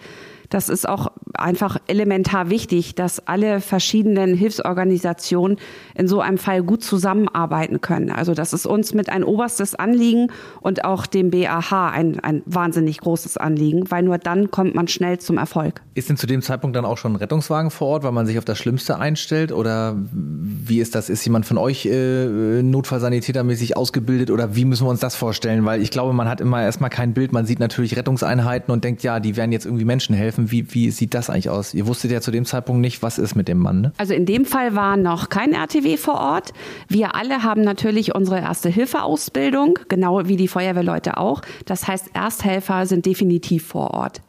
Das 0.50 0.69
ist 0.69 0.88
auch 0.88 1.12
einfach 1.35 1.78
elementar 1.87 2.50
wichtig, 2.50 2.95
dass 2.95 3.26
alle 3.26 3.61
verschiedenen 3.61 4.35
Hilfsorganisationen 4.35 5.59
in 5.95 6.09
so 6.09 6.21
einem 6.21 6.38
Fall 6.38 6.62
gut 6.62 6.83
zusammenarbeiten 6.83 7.80
können. 7.80 8.11
Also 8.11 8.35
das 8.35 8.52
ist 8.52 8.66
uns 8.66 8.92
mit 8.95 9.11
ein 9.11 9.25
oberstes 9.25 9.75
Anliegen 9.75 10.28
und 10.61 10.85
auch 10.85 11.07
dem 11.07 11.30
BAH 11.30 11.90
ein, 11.90 12.21
ein 12.21 12.42
wahnsinnig 12.47 12.99
großes 12.99 13.37
Anliegen, 13.37 13.90
weil 13.90 14.02
nur 14.02 14.19
dann 14.19 14.50
kommt 14.50 14.75
man 14.75 14.88
schnell 14.88 15.19
zum 15.19 15.38
Erfolg. 15.38 15.80
Ist 15.95 16.09
denn 16.09 16.16
zu 16.16 16.26
dem 16.26 16.42
Zeitpunkt 16.42 16.76
dann 16.76 16.85
auch 16.85 16.99
schon 16.99 17.12
ein 17.12 17.16
Rettungswagen 17.16 17.71
vor 17.71 17.88
Ort, 17.88 18.02
weil 18.02 18.12
man 18.12 18.26
sich 18.26 18.38
auf 18.38 18.45
das 18.45 18.59
Schlimmste 18.59 18.99
einstellt? 18.99 19.52
Oder 19.52 19.97
wie 20.12 20.80
ist 20.80 20.95
das? 20.95 21.09
Ist 21.09 21.25
jemand 21.25 21.47
von 21.47 21.59
euch 21.59 21.87
äh, 21.87 22.62
Notfallsanitätermäßig 22.62 23.76
ausgebildet 23.76 24.30
oder 24.30 24.57
wie 24.57 24.64
müssen 24.64 24.87
wir 24.87 24.90
uns 24.90 25.00
das 25.00 25.14
vorstellen? 25.14 25.64
Weil 25.64 25.80
ich 25.80 25.90
glaube, 25.90 26.12
man 26.12 26.28
hat 26.28 26.40
immer 26.40 26.62
erstmal 26.62 26.90
kein 26.90 27.14
Bild. 27.14 27.33
Man 27.33 27.47
sieht 27.47 27.61
natürlich 27.61 27.97
Rettungseinheiten 27.97 28.73
und 28.73 28.85
denkt, 28.85 29.02
ja, 29.02 29.21
die 29.21 29.37
werden 29.37 29.52
jetzt 29.52 29.64
irgendwie 29.64 29.85
Menschen 29.85 30.14
helfen 30.14 30.40
helfen. 30.41 30.51
Wie, 30.51 30.75
wie 30.75 30.91
sieht 30.91 31.15
das 31.15 31.31
eigentlich 31.31 31.51
aus? 31.51 31.75
Ihr 31.75 31.87
wusstet 31.87 32.11
ja 32.11 32.21
zu 32.21 32.31
dem 32.31 32.45
Zeitpunkt 32.45 32.81
nicht, 32.81 33.03
was 33.03 33.19
ist 33.19 33.35
mit 33.35 33.49
dem 33.49 33.59
Mann. 33.59 33.81
Ne? 33.81 33.93
Also 33.99 34.15
in 34.15 34.27
dem 34.27 34.45
Fall 34.45 34.75
war 34.75 34.97
noch 34.97 35.29
kein 35.29 35.53
RTW 35.53 35.97
vor 35.97 36.15
Ort. 36.15 36.53
Wir 36.89 37.15
alle 37.15 37.43
haben 37.43 37.63
natürlich 37.63 38.15
unsere 38.15 38.41
Erste-Hilfe-Ausbildung, 38.41 39.79
genau 39.89 40.27
wie 40.27 40.37
die 40.37 40.49
Feuerwehrleute 40.49 41.17
auch. 41.17 41.43
Das 41.67 41.87
heißt, 41.87 42.11
Ersthelfer 42.15 42.87
sind 42.87 43.07
definitiv 43.07 43.67
vor 43.67 43.93
Ort. 43.93 44.21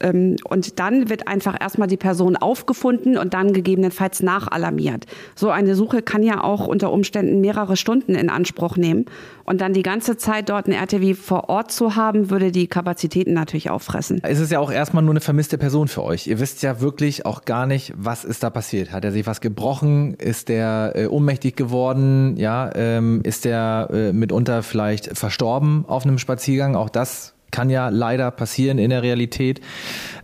Ähm, 0.00 0.36
und 0.44 0.78
dann 0.78 1.08
wird 1.08 1.28
einfach 1.28 1.56
erstmal 1.60 1.88
die 1.88 1.96
Person 1.96 2.36
aufgefunden 2.36 3.16
und 3.16 3.34
dann 3.34 3.52
gegebenenfalls 3.52 4.22
nachalarmiert. 4.22 5.06
So 5.34 5.50
eine 5.50 5.74
Suche 5.74 6.02
kann 6.02 6.22
ja 6.22 6.42
auch 6.42 6.66
unter 6.66 6.92
Umständen 6.92 7.40
mehrere 7.40 7.76
Stunden 7.76 8.14
in 8.14 8.30
Anspruch 8.30 8.76
nehmen. 8.76 9.06
Und 9.44 9.60
dann 9.60 9.74
die 9.74 9.82
ganze 9.82 10.16
Zeit 10.16 10.48
dort 10.48 10.66
ein 10.66 10.72
RTW 10.72 11.14
vor 11.14 11.50
Ort 11.50 11.70
zu 11.70 11.96
haben, 11.96 12.30
würde 12.30 12.50
die 12.50 12.66
Kapazitäten 12.66 13.34
natürlich 13.34 13.70
auffressen. 13.70 14.20
Es 14.22 14.40
ist 14.40 14.50
ja 14.50 14.58
auch 14.58 14.72
erstmal 14.72 15.02
nur 15.02 15.12
eine 15.12 15.20
vermisste 15.20 15.58
Person 15.58 15.88
für 15.88 16.02
euch. 16.02 16.26
Ihr 16.26 16.40
wisst 16.40 16.62
ja 16.62 16.80
wirklich 16.80 17.26
auch 17.26 17.44
gar 17.44 17.66
nicht, 17.66 17.92
was 17.96 18.24
ist 18.24 18.42
da 18.42 18.48
passiert. 18.48 18.92
Hat 18.92 19.04
er 19.04 19.12
sich 19.12 19.26
was 19.26 19.42
gebrochen? 19.42 20.14
Ist 20.14 20.48
der 20.48 20.92
äh, 20.94 21.06
ohnmächtig 21.06 21.56
geworden? 21.56 22.36
Ja, 22.38 22.70
ähm, 22.74 23.20
ist 23.22 23.44
der 23.44 23.88
äh, 23.92 24.12
mitunter 24.12 24.62
vielleicht 24.62 25.16
verstorben 25.16 25.84
auf 25.86 26.04
einem 26.04 26.18
Spaziergang? 26.18 26.74
Auch 26.74 26.88
das 26.88 27.33
kann 27.54 27.70
ja 27.70 27.88
leider 27.88 28.32
passieren 28.32 28.78
in 28.78 28.90
der 28.90 29.04
Realität 29.04 29.60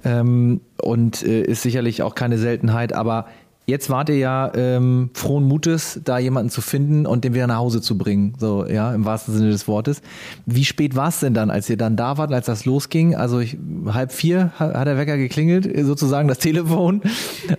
ähm, 0.04 0.62
und 0.82 1.22
äh, 1.22 1.42
ist 1.42 1.62
sicherlich 1.62 2.02
auch 2.02 2.16
keine 2.16 2.38
Seltenheit. 2.38 2.92
Aber 2.92 3.26
Jetzt 3.66 3.88
wart 3.88 4.08
ihr 4.08 4.16
ja 4.16 4.50
ähm, 4.56 5.10
frohen 5.14 5.44
Mutes, 5.44 6.00
da 6.02 6.18
jemanden 6.18 6.50
zu 6.50 6.60
finden 6.60 7.06
und 7.06 7.22
den 7.22 7.34
wieder 7.34 7.46
nach 7.46 7.58
Hause 7.58 7.80
zu 7.80 7.96
bringen, 7.96 8.34
so 8.36 8.66
ja, 8.66 8.92
im 8.92 9.04
wahrsten 9.04 9.32
Sinne 9.32 9.50
des 9.50 9.68
Wortes. 9.68 10.02
Wie 10.44 10.64
spät 10.64 10.96
war 10.96 11.06
es 11.06 11.20
denn 11.20 11.34
dann, 11.34 11.50
als 11.50 11.70
ihr 11.70 11.76
dann 11.76 11.94
da 11.94 12.18
wart, 12.18 12.32
als 12.32 12.46
das 12.46 12.64
losging? 12.64 13.14
Also 13.14 13.38
ich, 13.38 13.58
halb 13.86 14.10
vier 14.10 14.50
hat, 14.58 14.88
der 14.88 14.98
Wecker 14.98 15.16
geklingelt, 15.16 15.70
sozusagen 15.86 16.26
das 16.26 16.38
Telefon 16.38 17.02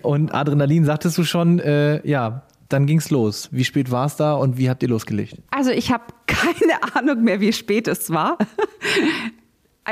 und 0.02 0.34
Adrenalin, 0.34 0.84
sagtest 0.84 1.18
du 1.18 1.24
schon, 1.24 1.60
äh, 1.60 2.06
ja, 2.06 2.42
dann 2.68 2.88
ging's 2.88 3.10
los. 3.10 3.48
Wie 3.52 3.64
spät 3.64 3.90
war 3.90 4.08
es 4.08 4.18
da 4.18 4.34
und 4.34 4.58
wie 4.58 4.70
habt 4.70 4.84
ihr 4.84 4.90
losgelegt? 4.90 5.38
Also 5.50 5.72
ich 5.72 5.94
habe 5.94 6.04
keine 6.28 6.96
Ahnung 6.96 7.24
mehr, 7.24 7.40
wie 7.40 7.54
spät 7.54 7.88
es 7.88 8.10
war. 8.10 8.38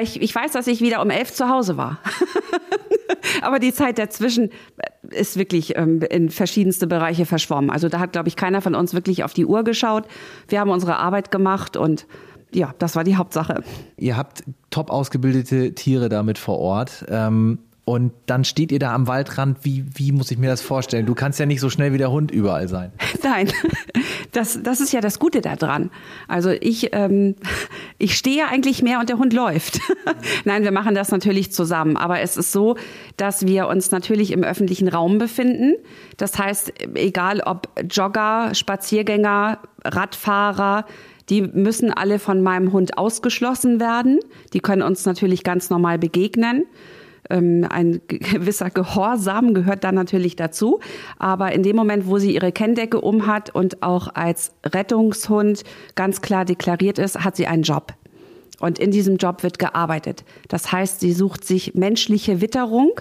Ich, 0.01 0.22
ich 0.22 0.34
weiß, 0.34 0.51
dass 0.51 0.67
ich 0.67 0.81
wieder 0.81 1.01
um 1.01 1.10
elf 1.10 1.34
zu 1.34 1.50
Hause 1.50 1.77
war. 1.77 2.00
Aber 3.41 3.60
die 3.60 3.74
Zeit 3.74 3.98
dazwischen 3.98 4.50
ist 5.10 5.38
wirklich 5.38 5.77
ähm, 5.77 6.01
in 6.01 6.29
verschiedenste 6.29 6.88
Bereiche 6.88 7.25
verschwommen. 7.25 7.69
Also 7.69 7.89
da 7.89 8.00
hat, 8.00 8.12
glaube 8.12 8.27
ich, 8.27 8.36
keiner 8.36 8.62
von 8.62 8.75
uns 8.75 8.93
wirklich 8.93 9.24
auf 9.24 9.34
die 9.34 9.46
Uhr 9.46 9.63
geschaut. 9.63 10.05
Wir 10.48 10.60
haben 10.60 10.69
unsere 10.69 10.98
Arbeit 10.98 11.31
gemacht 11.31 11.75
und 11.75 12.05
ja, 12.53 12.74
das 12.79 12.96
war 12.96 13.03
die 13.03 13.15
Hauptsache. 13.15 13.63
Ihr 13.98 14.17
habt 14.17 14.43
top 14.69 14.89
ausgebildete 14.89 15.74
Tiere 15.75 16.10
damit 16.10 16.38
vor 16.38 16.60
Ort. 16.60 17.05
Ähm 17.10 17.60
und 17.89 18.12
dann 18.27 18.43
steht 18.43 18.72
ihr 18.72 18.77
da 18.77 18.93
am 18.93 19.08
Waldrand. 19.08 19.58
Wie, 19.63 19.84
wie 19.96 20.12
muss 20.12 20.29
ich 20.29 20.38
mir 20.38 20.46
das 20.46 20.62
vorstellen? 20.62 21.08
Du 21.08 21.15
kannst 21.15 21.39
ja 21.39 21.48
nicht 21.48 21.60
so 21.60 21.72
schnell 21.72 21.91
wie 21.91 21.98
der 21.98 22.12
Hund 22.12 22.29
überall 22.29 22.67
sein. 22.67 22.91
Nein, 23.24 23.51
das, 24.31 24.62
das 24.62 24.79
ist 24.79 24.93
ja 24.93 25.01
das 25.01 25.17
Gute 25.17 25.41
daran. 25.41 25.89
Also 26.27 26.51
ich, 26.51 26.93
ähm, 26.93 27.34
ich 27.98 28.15
stehe 28.15 28.48
eigentlich 28.48 28.84
mehr 28.84 29.00
und 29.00 29.10
der 29.10 29.17
Hund 29.17 29.34
läuft. 29.34 29.79
Nein, 30.46 30.63
wir 30.63 30.72
machen 30.72 30.93
das 30.93 31.10
natürlich 31.10 31.51
zusammen. 31.51 31.98
Aber 31.98 32.19
es 32.19 32.38
ist 32.38 32.51
so, 32.51 32.75
dass 33.17 33.48
wir 33.48 33.67
uns 33.67 33.89
natürlich 33.89 34.34
im 34.34 34.43
öffentlichen 34.43 34.88
Raum 34.88 35.17
befinden. 35.17 35.74
Das 36.17 36.38
heißt, 36.38 36.72
egal 36.93 37.41
ob 37.43 37.69
Jogger, 37.89 38.53
Spaziergänger, 38.53 39.58
Radfahrer, 39.84 40.86
die 41.29 41.41
müssen 41.41 41.91
alle 41.91 42.19
von 42.19 42.43
meinem 42.43 42.72
Hund 42.72 43.00
ausgeschlossen 43.00 43.79
werden. 43.79 44.19
Die 44.53 44.60
können 44.60 44.84
uns 44.84 45.08
natürlich 45.08 45.43
ganz 45.43 45.72
normal 45.72 45.98
begegnen 45.98 46.65
ein 47.29 48.01
gewisser 48.07 48.69
Gehorsam 48.69 49.53
gehört 49.53 49.83
dann 49.83 49.95
natürlich 49.95 50.35
dazu. 50.35 50.79
Aber 51.17 51.51
in 51.51 51.63
dem 51.63 51.75
Moment, 51.75 52.07
wo 52.07 52.17
sie 52.17 52.33
ihre 52.33 52.51
Kenndecke 52.51 53.01
umhat 53.01 53.53
und 53.53 53.83
auch 53.83 54.13
als 54.13 54.53
Rettungshund 54.65 55.63
ganz 55.95 56.21
klar 56.21 56.45
deklariert 56.45 56.99
ist, 56.99 57.23
hat 57.23 57.35
sie 57.35 57.47
einen 57.47 57.63
Job. 57.63 57.93
Und 58.59 58.77
in 58.77 58.91
diesem 58.91 59.17
Job 59.17 59.43
wird 59.43 59.57
gearbeitet. 59.57 60.23
Das 60.49 60.71
heißt, 60.71 60.99
sie 60.99 61.13
sucht 61.13 61.45
sich 61.45 61.75
menschliche 61.75 62.41
Witterung 62.41 62.91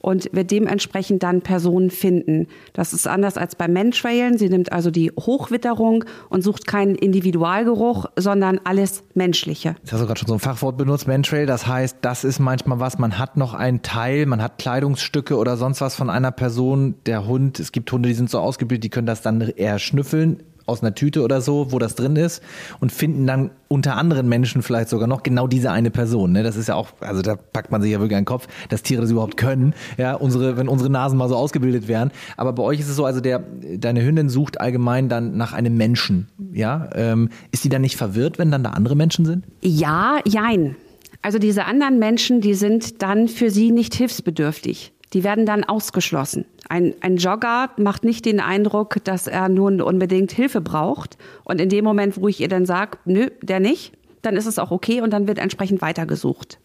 und 0.00 0.28
wird 0.32 0.50
dementsprechend 0.50 1.22
dann 1.22 1.42
Personen 1.42 1.90
finden. 1.90 2.48
Das 2.72 2.92
ist 2.92 3.06
anders 3.06 3.36
als 3.36 3.54
beim 3.54 3.72
Mantrailen. 3.72 4.38
Sie 4.38 4.48
nimmt 4.48 4.72
also 4.72 4.90
die 4.90 5.12
Hochwitterung 5.12 6.04
und 6.28 6.42
sucht 6.42 6.66
keinen 6.66 6.94
Individualgeruch, 6.94 8.06
sondern 8.16 8.60
alles 8.64 9.04
Menschliche. 9.14 9.76
Jetzt 9.80 9.92
hast 9.92 10.00
du 10.00 10.06
gerade 10.06 10.18
schon 10.18 10.28
so 10.28 10.34
ein 10.34 10.40
Fachwort 10.40 10.76
benutzt, 10.76 11.06
Mantrail. 11.06 11.46
Das 11.46 11.66
heißt, 11.66 11.98
das 12.00 12.24
ist 12.24 12.38
manchmal 12.38 12.80
was, 12.80 12.98
man 12.98 13.18
hat 13.18 13.36
noch 13.36 13.54
einen 13.54 13.82
Teil, 13.82 14.26
man 14.26 14.42
hat 14.42 14.58
Kleidungsstücke 14.58 15.36
oder 15.36 15.56
sonst 15.56 15.80
was 15.80 15.94
von 15.94 16.10
einer 16.10 16.32
Person. 16.32 16.94
Der 17.06 17.26
Hund, 17.26 17.60
es 17.60 17.72
gibt 17.72 17.90
Hunde, 17.92 18.08
die 18.08 18.14
sind 18.14 18.30
so 18.30 18.38
ausgebildet, 18.38 18.84
die 18.84 18.90
können 18.90 19.06
das 19.06 19.22
dann 19.22 19.40
eher 19.40 19.78
schnüffeln 19.78 20.42
aus 20.66 20.82
einer 20.82 20.94
Tüte 20.94 21.22
oder 21.22 21.40
so, 21.40 21.72
wo 21.72 21.78
das 21.78 21.94
drin 21.94 22.16
ist 22.16 22.42
und 22.80 22.92
finden 22.92 23.26
dann 23.26 23.50
unter 23.68 23.96
anderen 23.96 24.28
Menschen 24.28 24.62
vielleicht 24.62 24.88
sogar 24.88 25.06
noch 25.06 25.22
genau 25.22 25.46
diese 25.46 25.70
eine 25.70 25.90
Person. 25.90 26.32
Ne? 26.32 26.42
Das 26.42 26.56
ist 26.56 26.68
ja 26.68 26.74
auch, 26.74 26.88
also 27.00 27.22
da 27.22 27.36
packt 27.36 27.70
man 27.70 27.82
sich 27.82 27.92
ja 27.92 28.00
wirklich 28.00 28.16
an 28.16 28.22
den 28.22 28.26
Kopf, 28.26 28.48
dass 28.68 28.82
Tiere 28.82 29.02
das 29.02 29.10
überhaupt 29.10 29.36
können. 29.36 29.74
Ja, 29.96 30.14
unsere, 30.14 30.56
wenn 30.56 30.68
unsere 30.68 30.90
Nasen 30.90 31.18
mal 31.18 31.28
so 31.28 31.36
ausgebildet 31.36 31.88
wären. 31.88 32.10
Aber 32.36 32.52
bei 32.52 32.62
euch 32.62 32.80
ist 32.80 32.88
es 32.88 32.96
so, 32.96 33.04
also 33.04 33.20
der, 33.20 33.42
deine 33.76 34.04
Hündin 34.04 34.28
sucht 34.28 34.60
allgemein 34.60 35.08
dann 35.08 35.36
nach 35.36 35.52
einem 35.52 35.76
Menschen. 35.76 36.28
Ja, 36.52 36.90
ähm, 36.94 37.28
ist 37.52 37.64
die 37.64 37.68
dann 37.68 37.82
nicht 37.82 37.96
verwirrt, 37.96 38.38
wenn 38.38 38.50
dann 38.50 38.64
da 38.64 38.70
andere 38.70 38.96
Menschen 38.96 39.24
sind? 39.24 39.44
Ja, 39.62 40.18
jein. 40.26 40.76
Also 41.22 41.38
diese 41.38 41.66
anderen 41.66 41.98
Menschen, 41.98 42.40
die 42.40 42.54
sind 42.54 43.02
dann 43.02 43.28
für 43.28 43.50
sie 43.50 43.70
nicht 43.70 43.94
hilfsbedürftig 43.94 44.92
die 45.12 45.24
werden 45.24 45.46
dann 45.46 45.64
ausgeschlossen. 45.64 46.44
Ein, 46.68 46.94
ein 47.00 47.16
Jogger 47.16 47.70
macht 47.76 48.04
nicht 48.04 48.24
den 48.24 48.40
Eindruck, 48.40 49.02
dass 49.04 49.26
er 49.26 49.48
nun 49.48 49.80
unbedingt 49.80 50.32
Hilfe 50.32 50.60
braucht. 50.60 51.18
Und 51.44 51.60
in 51.60 51.68
dem 51.68 51.84
Moment, 51.84 52.20
wo 52.20 52.28
ich 52.28 52.40
ihr 52.40 52.48
dann 52.48 52.66
sage, 52.66 52.98
nö, 53.04 53.28
der 53.42 53.58
nicht, 53.60 53.92
dann 54.22 54.36
ist 54.36 54.46
es 54.46 54.58
auch 54.58 54.70
okay 54.70 55.00
und 55.00 55.12
dann 55.12 55.26
wird 55.26 55.38
entsprechend 55.38 55.80
weitergesucht 55.82 56.58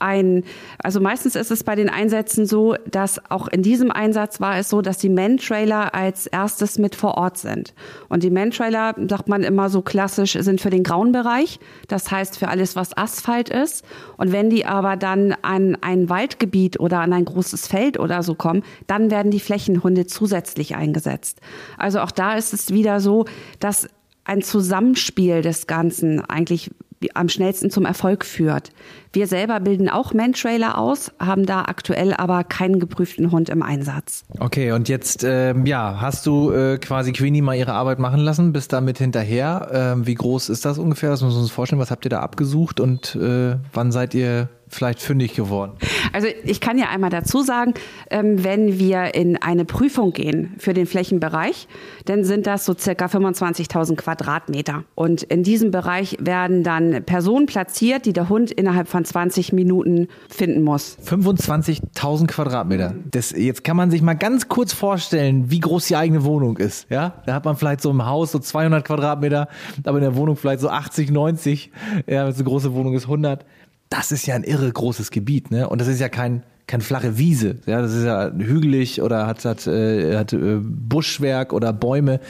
ein, 0.00 0.44
also 0.82 1.00
meistens 1.00 1.36
ist 1.36 1.50
es 1.50 1.62
bei 1.62 1.76
den 1.76 1.88
Einsätzen 1.88 2.46
so, 2.46 2.74
dass 2.90 3.30
auch 3.30 3.48
in 3.48 3.62
diesem 3.62 3.90
Einsatz 3.90 4.40
war 4.40 4.56
es 4.58 4.68
so, 4.68 4.82
dass 4.82 4.98
die 4.98 5.08
Man-Trailer 5.08 5.94
als 5.94 6.26
erstes 6.26 6.78
mit 6.78 6.94
vor 6.94 7.16
Ort 7.16 7.38
sind. 7.38 7.74
Und 8.08 8.22
die 8.22 8.30
Man-Trailer, 8.30 8.94
sagt 9.08 9.28
man 9.28 9.42
immer 9.42 9.68
so 9.68 9.82
klassisch, 9.82 10.32
sind 10.32 10.60
für 10.60 10.70
den 10.70 10.82
grauen 10.82 11.12
Bereich. 11.12 11.60
Das 11.88 12.10
heißt 12.10 12.38
für 12.38 12.48
alles, 12.48 12.76
was 12.76 12.96
Asphalt 12.96 13.50
ist. 13.50 13.84
Und 14.16 14.32
wenn 14.32 14.50
die 14.50 14.64
aber 14.66 14.96
dann 14.96 15.34
an 15.42 15.76
ein 15.80 16.08
Waldgebiet 16.08 16.80
oder 16.80 17.00
an 17.00 17.12
ein 17.12 17.26
großes 17.26 17.66
Feld 17.66 17.98
oder 17.98 18.22
so 18.22 18.34
kommen, 18.34 18.64
dann 18.86 19.10
werden 19.10 19.30
die 19.30 19.40
Flächenhunde 19.40 20.06
zusätzlich 20.06 20.74
eingesetzt. 20.76 21.40
Also 21.76 22.00
auch 22.00 22.10
da 22.10 22.34
ist 22.34 22.54
es 22.54 22.72
wieder 22.72 23.00
so, 23.00 23.26
dass 23.58 23.86
ein 24.24 24.42
Zusammenspiel 24.42 25.42
des 25.42 25.66
Ganzen 25.66 26.24
eigentlich 26.24 26.70
am 27.14 27.28
schnellsten 27.28 27.70
zum 27.70 27.86
Erfolg 27.86 28.24
führt. 28.24 28.70
Wir 29.12 29.26
selber 29.26 29.58
bilden 29.60 29.88
auch 29.88 30.12
Man-Trailer 30.12 30.78
aus, 30.78 31.10
haben 31.18 31.46
da 31.46 31.62
aktuell 31.62 32.14
aber 32.14 32.44
keinen 32.44 32.78
geprüften 32.78 33.32
Hund 33.32 33.48
im 33.48 33.62
Einsatz. 33.62 34.24
Okay, 34.38 34.72
und 34.72 34.88
jetzt, 34.88 35.24
ähm, 35.24 35.66
ja, 35.66 36.00
hast 36.00 36.26
du 36.26 36.52
äh, 36.52 36.78
quasi 36.78 37.12
Queenie 37.12 37.42
mal 37.42 37.56
ihre 37.56 37.72
Arbeit 37.72 37.98
machen 37.98 38.20
lassen, 38.20 38.52
bist 38.52 38.72
damit 38.72 38.98
hinterher. 38.98 39.70
Ähm, 39.72 40.06
wie 40.06 40.14
groß 40.14 40.50
ist 40.50 40.64
das 40.64 40.78
ungefähr? 40.78 41.10
Das 41.10 41.22
müssen 41.22 41.36
wir 41.36 41.42
uns 41.42 41.50
vorstellen. 41.50 41.80
Was 41.80 41.90
habt 41.90 42.04
ihr 42.04 42.10
da 42.10 42.20
abgesucht 42.20 42.80
und 42.80 43.16
äh, 43.16 43.56
wann 43.72 43.90
seid 43.92 44.14
ihr 44.14 44.48
vielleicht 44.70 45.00
fündig 45.00 45.34
geworden? 45.34 45.72
Also 46.12 46.28
ich 46.44 46.60
kann 46.60 46.78
ja 46.78 46.88
einmal 46.88 47.10
dazu 47.10 47.42
sagen, 47.42 47.74
ähm, 48.10 48.42
wenn 48.44 48.78
wir 48.78 49.14
in 49.14 49.36
eine 49.36 49.64
Prüfung 49.64 50.12
gehen 50.12 50.54
für 50.58 50.72
den 50.74 50.86
Flächenbereich, 50.86 51.68
dann 52.04 52.24
sind 52.24 52.46
das 52.46 52.64
so 52.64 52.74
circa 52.74 53.06
25.000 53.06 53.96
Quadratmeter. 53.96 54.84
Und 54.94 55.22
in 55.24 55.42
diesem 55.42 55.70
Bereich 55.70 56.16
werden 56.20 56.62
dann 56.62 57.04
Personen 57.04 57.46
platziert, 57.46 58.06
die 58.06 58.12
der 58.12 58.28
Hund 58.28 58.50
innerhalb 58.50 58.88
von 58.88 59.04
20 59.04 59.52
Minuten 59.52 60.08
finden 60.28 60.62
muss. 60.62 60.96
25.000 61.04 62.26
Quadratmeter. 62.26 62.94
Das, 63.10 63.32
jetzt 63.32 63.64
kann 63.64 63.76
man 63.76 63.90
sich 63.90 64.02
mal 64.02 64.14
ganz 64.14 64.48
kurz 64.48 64.72
vorstellen, 64.72 65.50
wie 65.50 65.60
groß 65.60 65.88
die 65.88 65.96
eigene 65.96 66.24
Wohnung 66.24 66.56
ist. 66.56 66.86
Ja, 66.90 67.22
da 67.26 67.34
hat 67.34 67.44
man 67.44 67.56
vielleicht 67.56 67.80
so 67.80 67.90
im 67.90 68.06
Haus 68.06 68.32
so 68.32 68.38
200 68.38 68.84
Quadratmeter, 68.84 69.48
aber 69.84 69.98
in 69.98 70.04
der 70.04 70.16
Wohnung 70.16 70.36
vielleicht 70.36 70.60
so 70.60 70.68
80, 70.68 71.10
90. 71.10 71.70
Ja, 72.06 72.30
so 72.30 72.36
eine 72.36 72.44
große 72.44 72.72
Wohnung 72.74 72.94
ist 72.94 73.04
100 73.04 73.44
das 73.90 74.12
ist 74.12 74.26
ja 74.26 74.34
ein 74.34 74.44
irre 74.44 74.72
großes 74.72 75.10
Gebiet, 75.10 75.50
ne? 75.50 75.68
Und 75.68 75.80
das 75.80 75.88
ist 75.88 76.00
ja 76.00 76.08
kein 76.08 76.42
keine 76.66 76.84
flache 76.84 77.18
Wiese, 77.18 77.56
ja, 77.66 77.82
das 77.82 77.92
ist 77.92 78.04
ja 78.04 78.30
hügelig 78.32 79.02
oder 79.02 79.26
hat 79.26 79.44
hat, 79.44 79.66
äh, 79.66 80.16
hat 80.16 80.32
äh, 80.32 80.58
Buschwerk 80.60 81.52
oder 81.52 81.72
Bäume 81.72 82.20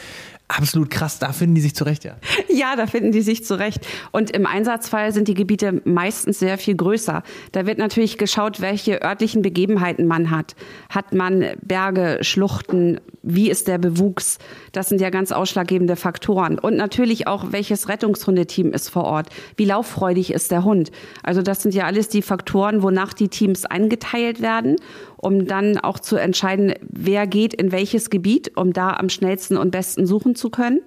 absolut 0.50 0.90
krass, 0.90 1.18
da 1.18 1.32
finden 1.32 1.54
die 1.54 1.60
sich 1.60 1.74
zurecht, 1.74 2.04
ja. 2.04 2.16
Ja, 2.48 2.76
da 2.76 2.86
finden 2.86 3.12
die 3.12 3.22
sich 3.22 3.44
zurecht. 3.44 3.86
Und 4.10 4.30
im 4.30 4.46
Einsatzfall 4.46 5.12
sind 5.12 5.28
die 5.28 5.34
Gebiete 5.34 5.80
meistens 5.84 6.38
sehr 6.38 6.58
viel 6.58 6.74
größer. 6.74 7.22
Da 7.52 7.66
wird 7.66 7.78
natürlich 7.78 8.18
geschaut, 8.18 8.60
welche 8.60 9.02
örtlichen 9.02 9.42
Begebenheiten 9.42 10.06
man 10.06 10.30
hat. 10.30 10.56
Hat 10.88 11.14
man 11.14 11.44
Berge, 11.62 12.18
Schluchten, 12.22 13.00
wie 13.22 13.50
ist 13.50 13.68
der 13.68 13.78
Bewuchs? 13.78 14.38
Das 14.72 14.88
sind 14.88 15.00
ja 15.00 15.10
ganz 15.10 15.32
ausschlaggebende 15.32 15.96
Faktoren. 15.96 16.58
Und 16.58 16.76
natürlich 16.76 17.26
auch, 17.26 17.52
welches 17.52 17.88
Rettungshundeteam 17.88 18.72
ist 18.72 18.88
vor 18.88 19.04
Ort? 19.04 19.28
Wie 19.56 19.64
lauffreudig 19.64 20.32
ist 20.32 20.50
der 20.50 20.64
Hund? 20.64 20.90
Also 21.22 21.42
das 21.42 21.62
sind 21.62 21.74
ja 21.74 21.84
alles 21.84 22.08
die 22.08 22.22
Faktoren, 22.22 22.82
wonach 22.82 23.12
die 23.12 23.28
Teams 23.28 23.64
eingeteilt 23.64 24.40
werden 24.40 24.76
um 25.20 25.46
dann 25.46 25.76
auch 25.76 25.98
zu 25.98 26.16
entscheiden, 26.16 26.72
wer 26.80 27.26
geht 27.26 27.52
in 27.52 27.72
welches 27.72 28.08
Gebiet, 28.08 28.56
um 28.56 28.72
da 28.72 28.94
am 28.94 29.10
schnellsten 29.10 29.58
und 29.58 29.70
besten 29.70 30.06
suchen 30.06 30.34
zu 30.34 30.48
können. 30.48 30.80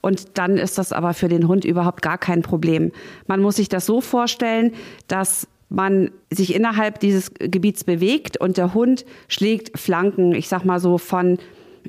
Und 0.00 0.38
dann 0.38 0.56
ist 0.58 0.78
das 0.78 0.92
aber 0.92 1.12
für 1.12 1.28
den 1.28 1.48
Hund 1.48 1.64
überhaupt 1.64 2.00
gar 2.00 2.16
kein 2.16 2.42
Problem. 2.42 2.92
Man 3.26 3.42
muss 3.42 3.56
sich 3.56 3.68
das 3.68 3.86
so 3.86 4.00
vorstellen, 4.00 4.72
dass 5.08 5.48
man 5.68 6.10
sich 6.30 6.54
innerhalb 6.54 7.00
dieses 7.00 7.32
Gebiets 7.34 7.82
bewegt 7.82 8.36
und 8.36 8.56
der 8.56 8.74
Hund 8.74 9.04
schlägt 9.28 9.78
Flanken, 9.78 10.34
ich 10.34 10.48
sag 10.48 10.64
mal 10.64 10.78
so 10.78 10.96
von 10.98 11.38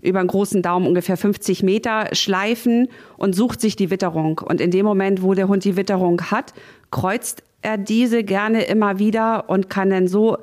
über 0.01 0.19
einen 0.19 0.27
großen 0.27 0.61
Daumen 0.61 0.87
ungefähr 0.87 1.17
50 1.17 1.63
Meter 1.63 2.07
schleifen 2.13 2.87
und 3.17 3.35
sucht 3.35 3.61
sich 3.61 3.75
die 3.75 3.91
Witterung. 3.91 4.39
Und 4.39 4.61
in 4.61 4.71
dem 4.71 4.85
Moment, 4.85 5.21
wo 5.21 5.33
der 5.33 5.47
Hund 5.47 5.65
die 5.65 5.75
Witterung 5.75 6.21
hat, 6.31 6.53
kreuzt 6.89 7.43
er 7.61 7.77
diese 7.77 8.23
gerne 8.23 8.63
immer 8.63 8.97
wieder 8.97 9.49
und 9.49 9.69
kann 9.69 9.89
dann 9.89 10.07
so 10.07 10.37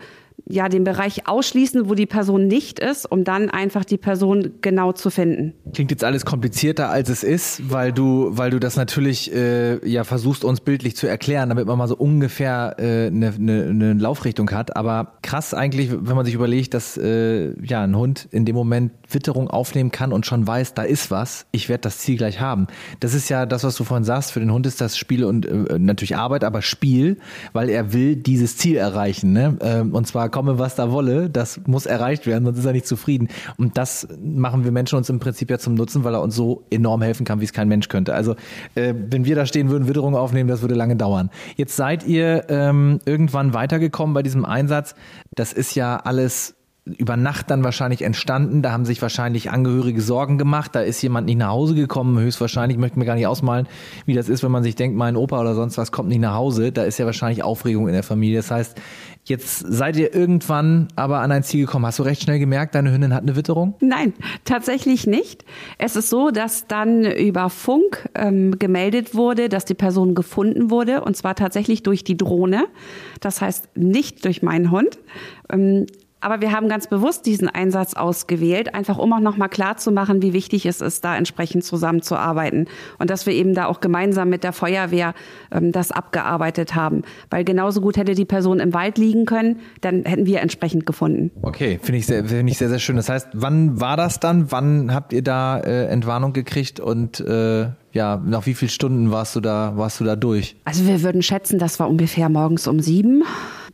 ja 0.46 0.68
den 0.68 0.84
Bereich 0.84 1.26
ausschließen, 1.26 1.88
wo 1.88 1.94
die 1.94 2.06
Person 2.06 2.46
nicht 2.46 2.78
ist, 2.78 3.10
um 3.10 3.24
dann 3.24 3.50
einfach 3.50 3.84
die 3.84 3.98
Person 3.98 4.54
genau 4.60 4.92
zu 4.92 5.10
finden. 5.10 5.54
Klingt 5.74 5.90
jetzt 5.90 6.04
alles 6.04 6.24
komplizierter 6.24 6.90
als 6.90 7.08
es 7.08 7.22
ist, 7.22 7.70
weil 7.70 7.92
du, 7.92 8.30
weil 8.30 8.50
du 8.50 8.58
das 8.58 8.76
natürlich 8.76 9.34
äh, 9.34 9.86
ja 9.88 10.04
versuchst 10.04 10.44
uns 10.44 10.60
bildlich 10.60 10.96
zu 10.96 11.06
erklären, 11.06 11.48
damit 11.48 11.66
man 11.66 11.76
mal 11.76 11.88
so 11.88 11.96
ungefähr 11.96 12.76
eine 12.78 13.06
äh, 13.06 13.10
ne, 13.10 13.34
ne, 13.38 13.74
ne 13.74 13.92
Laufrichtung 13.94 14.50
hat. 14.50 14.76
Aber 14.76 15.14
krass 15.22 15.54
eigentlich, 15.54 15.90
wenn 15.92 16.16
man 16.16 16.24
sich 16.24 16.34
überlegt, 16.34 16.74
dass 16.74 16.96
äh, 16.96 17.52
ja 17.62 17.82
ein 17.82 17.96
Hund 17.96 18.28
in 18.30 18.44
dem 18.44 18.56
Moment 18.56 18.92
Witterung 19.10 19.48
aufnehmen 19.48 19.90
kann 19.90 20.12
und 20.12 20.26
schon 20.26 20.46
weiß, 20.46 20.74
da 20.74 20.82
ist 20.82 21.10
was, 21.10 21.46
ich 21.50 21.68
werde 21.68 21.82
das 21.82 21.98
Ziel 21.98 22.16
gleich 22.16 22.40
haben. 22.40 22.66
Das 23.00 23.14
ist 23.14 23.28
ja 23.28 23.46
das, 23.46 23.64
was 23.64 23.76
du 23.76 23.84
vorhin 23.84 24.04
sagst, 24.04 24.32
für 24.32 24.40
den 24.40 24.52
Hund 24.52 24.66
ist 24.66 24.80
das 24.80 24.96
Spiel 24.96 25.24
und 25.24 25.46
äh, 25.46 25.78
natürlich 25.78 26.16
Arbeit, 26.16 26.44
aber 26.44 26.62
Spiel, 26.62 27.18
weil 27.52 27.68
er 27.70 27.92
will 27.92 28.16
dieses 28.16 28.56
Ziel 28.56 28.76
erreichen. 28.76 29.32
Ne? 29.32 29.56
Ähm, 29.60 29.94
und 29.94 30.06
zwar 30.06 30.27
komme, 30.28 30.58
was 30.58 30.74
da 30.74 30.90
wolle, 30.92 31.30
das 31.30 31.60
muss 31.66 31.86
erreicht 31.86 32.26
werden, 32.26 32.44
sonst 32.44 32.58
ist 32.58 32.64
er 32.64 32.72
nicht 32.72 32.86
zufrieden. 32.86 33.28
Und 33.56 33.78
das 33.78 34.08
machen 34.22 34.64
wir 34.64 34.72
Menschen 34.72 34.96
uns 34.96 35.08
im 35.10 35.18
Prinzip 35.18 35.50
ja 35.50 35.58
zum 35.58 35.74
Nutzen, 35.74 36.04
weil 36.04 36.14
er 36.14 36.22
uns 36.22 36.34
so 36.34 36.64
enorm 36.70 37.02
helfen 37.02 37.24
kann, 37.24 37.40
wie 37.40 37.44
es 37.44 37.52
kein 37.52 37.68
Mensch 37.68 37.88
könnte. 37.88 38.14
Also 38.14 38.34
äh, 38.74 38.94
wenn 38.94 39.24
wir 39.24 39.36
da 39.36 39.46
stehen 39.46 39.70
würden, 39.70 39.88
Witterung 39.88 40.16
aufnehmen, 40.16 40.48
das 40.48 40.62
würde 40.62 40.74
lange 40.74 40.96
dauern. 40.96 41.30
Jetzt 41.56 41.76
seid 41.76 42.06
ihr 42.06 42.44
ähm, 42.48 43.00
irgendwann 43.04 43.54
weitergekommen 43.54 44.14
bei 44.14 44.22
diesem 44.22 44.44
Einsatz. 44.44 44.94
Das 45.34 45.52
ist 45.52 45.74
ja 45.74 45.96
alles 45.96 46.57
über 46.96 47.16
Nacht 47.16 47.50
dann 47.50 47.64
wahrscheinlich 47.64 48.02
entstanden. 48.02 48.62
Da 48.62 48.72
haben 48.72 48.84
sich 48.84 49.02
wahrscheinlich 49.02 49.50
Angehörige 49.50 50.00
Sorgen 50.00 50.38
gemacht. 50.38 50.74
Da 50.74 50.80
ist 50.80 51.02
jemand 51.02 51.26
nicht 51.26 51.38
nach 51.38 51.50
Hause 51.50 51.74
gekommen. 51.74 52.18
Höchstwahrscheinlich 52.18 52.78
möchte 52.78 52.98
mir 52.98 53.04
gar 53.04 53.14
nicht 53.14 53.26
ausmalen, 53.26 53.68
wie 54.06 54.14
das 54.14 54.28
ist, 54.28 54.42
wenn 54.42 54.50
man 54.50 54.62
sich 54.62 54.74
denkt, 54.74 54.96
mein 54.96 55.16
Opa 55.16 55.40
oder 55.40 55.54
sonst 55.54 55.78
was 55.78 55.92
kommt 55.92 56.08
nicht 56.08 56.20
nach 56.20 56.34
Hause. 56.34 56.72
Da 56.72 56.84
ist 56.84 56.98
ja 56.98 57.06
wahrscheinlich 57.06 57.42
Aufregung 57.42 57.88
in 57.88 57.94
der 57.94 58.02
Familie. 58.02 58.38
Das 58.38 58.50
heißt, 58.50 58.80
jetzt 59.24 59.58
seid 59.58 59.96
ihr 59.96 60.14
irgendwann 60.14 60.88
aber 60.96 61.20
an 61.20 61.32
ein 61.32 61.42
Ziel 61.42 61.66
gekommen. 61.66 61.86
Hast 61.86 61.98
du 61.98 62.02
recht 62.02 62.22
schnell 62.22 62.38
gemerkt, 62.38 62.74
deine 62.74 62.92
Hündin 62.92 63.14
hat 63.14 63.22
eine 63.22 63.36
Witterung? 63.36 63.74
Nein, 63.80 64.14
tatsächlich 64.44 65.06
nicht. 65.06 65.44
Es 65.78 65.96
ist 65.96 66.10
so, 66.10 66.30
dass 66.30 66.66
dann 66.66 67.04
über 67.04 67.50
Funk 67.50 68.08
ähm, 68.14 68.58
gemeldet 68.58 69.14
wurde, 69.14 69.48
dass 69.48 69.64
die 69.64 69.74
Person 69.74 70.14
gefunden 70.14 70.70
wurde 70.70 71.02
und 71.02 71.16
zwar 71.16 71.34
tatsächlich 71.34 71.82
durch 71.82 72.04
die 72.04 72.16
Drohne. 72.16 72.64
Das 73.20 73.40
heißt 73.40 73.76
nicht 73.76 74.24
durch 74.24 74.42
meinen 74.42 74.70
Hund. 74.70 74.98
Ähm, 75.50 75.86
aber 76.20 76.40
wir 76.40 76.52
haben 76.52 76.68
ganz 76.68 76.88
bewusst 76.88 77.26
diesen 77.26 77.48
Einsatz 77.48 77.94
ausgewählt, 77.94 78.74
einfach 78.74 78.98
um 78.98 79.12
auch 79.12 79.20
nochmal 79.20 79.48
klar 79.48 79.76
zu 79.76 79.92
machen, 79.92 80.22
wie 80.22 80.32
wichtig 80.32 80.66
es 80.66 80.80
ist, 80.80 81.04
da 81.04 81.16
entsprechend 81.16 81.64
zusammenzuarbeiten. 81.64 82.66
Und 82.98 83.10
dass 83.10 83.26
wir 83.26 83.34
eben 83.34 83.54
da 83.54 83.66
auch 83.66 83.80
gemeinsam 83.80 84.28
mit 84.28 84.42
der 84.42 84.52
Feuerwehr 84.52 85.14
ähm, 85.52 85.72
das 85.72 85.92
abgearbeitet 85.92 86.74
haben. 86.74 87.02
Weil 87.30 87.44
genauso 87.44 87.80
gut 87.80 87.96
hätte 87.96 88.14
die 88.14 88.24
Person 88.24 88.58
im 88.58 88.74
Wald 88.74 88.98
liegen 88.98 89.26
können, 89.26 89.60
dann 89.80 90.04
hätten 90.04 90.26
wir 90.26 90.40
entsprechend 90.40 90.86
gefunden. 90.86 91.30
Okay, 91.42 91.78
finde 91.80 91.98
ich, 91.98 92.06
sehr, 92.06 92.24
finde 92.24 92.50
ich 92.50 92.58
sehr, 92.58 92.68
sehr 92.68 92.78
schön. 92.80 92.96
Das 92.96 93.08
heißt, 93.08 93.28
wann 93.34 93.80
war 93.80 93.96
das 93.96 94.18
dann? 94.18 94.50
Wann 94.50 94.92
habt 94.92 95.12
ihr 95.12 95.22
da 95.22 95.58
äh, 95.60 95.86
Entwarnung 95.86 96.32
gekriegt 96.32 96.80
und 96.80 97.20
äh, 97.20 97.68
ja, 97.92 98.20
nach 98.24 98.46
wie 98.46 98.54
vielen 98.54 98.68
Stunden 98.68 99.10
warst 99.10 99.34
du 99.36 99.40
da, 99.40 99.72
warst 99.76 100.00
du 100.00 100.04
da 100.04 100.16
durch? 100.16 100.56
Also 100.64 100.86
wir 100.86 101.02
würden 101.02 101.22
schätzen, 101.22 101.58
das 101.58 101.80
war 101.80 101.88
ungefähr 101.88 102.28
morgens 102.28 102.66
um 102.66 102.80
sieben. 102.80 103.24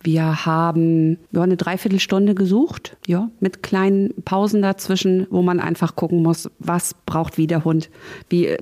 Wir 0.04 0.44
haben 0.44 1.18
ja, 1.32 1.42
eine 1.42 1.56
Dreiviertelstunde 1.56 2.34
gesucht, 2.34 2.96
ja, 3.06 3.30
mit 3.40 3.62
kleinen 3.62 4.12
Pausen 4.25 4.61
dazwischen, 4.61 5.26
wo 5.30 5.40
man 5.40 5.61
einfach 5.61 5.96
gucken 5.96 6.23
muss, 6.23 6.50
was 6.58 6.94
braucht 7.06 7.38
wie 7.38 7.46
der 7.46 7.64
Hund, 7.64 7.90
wie 8.28 8.56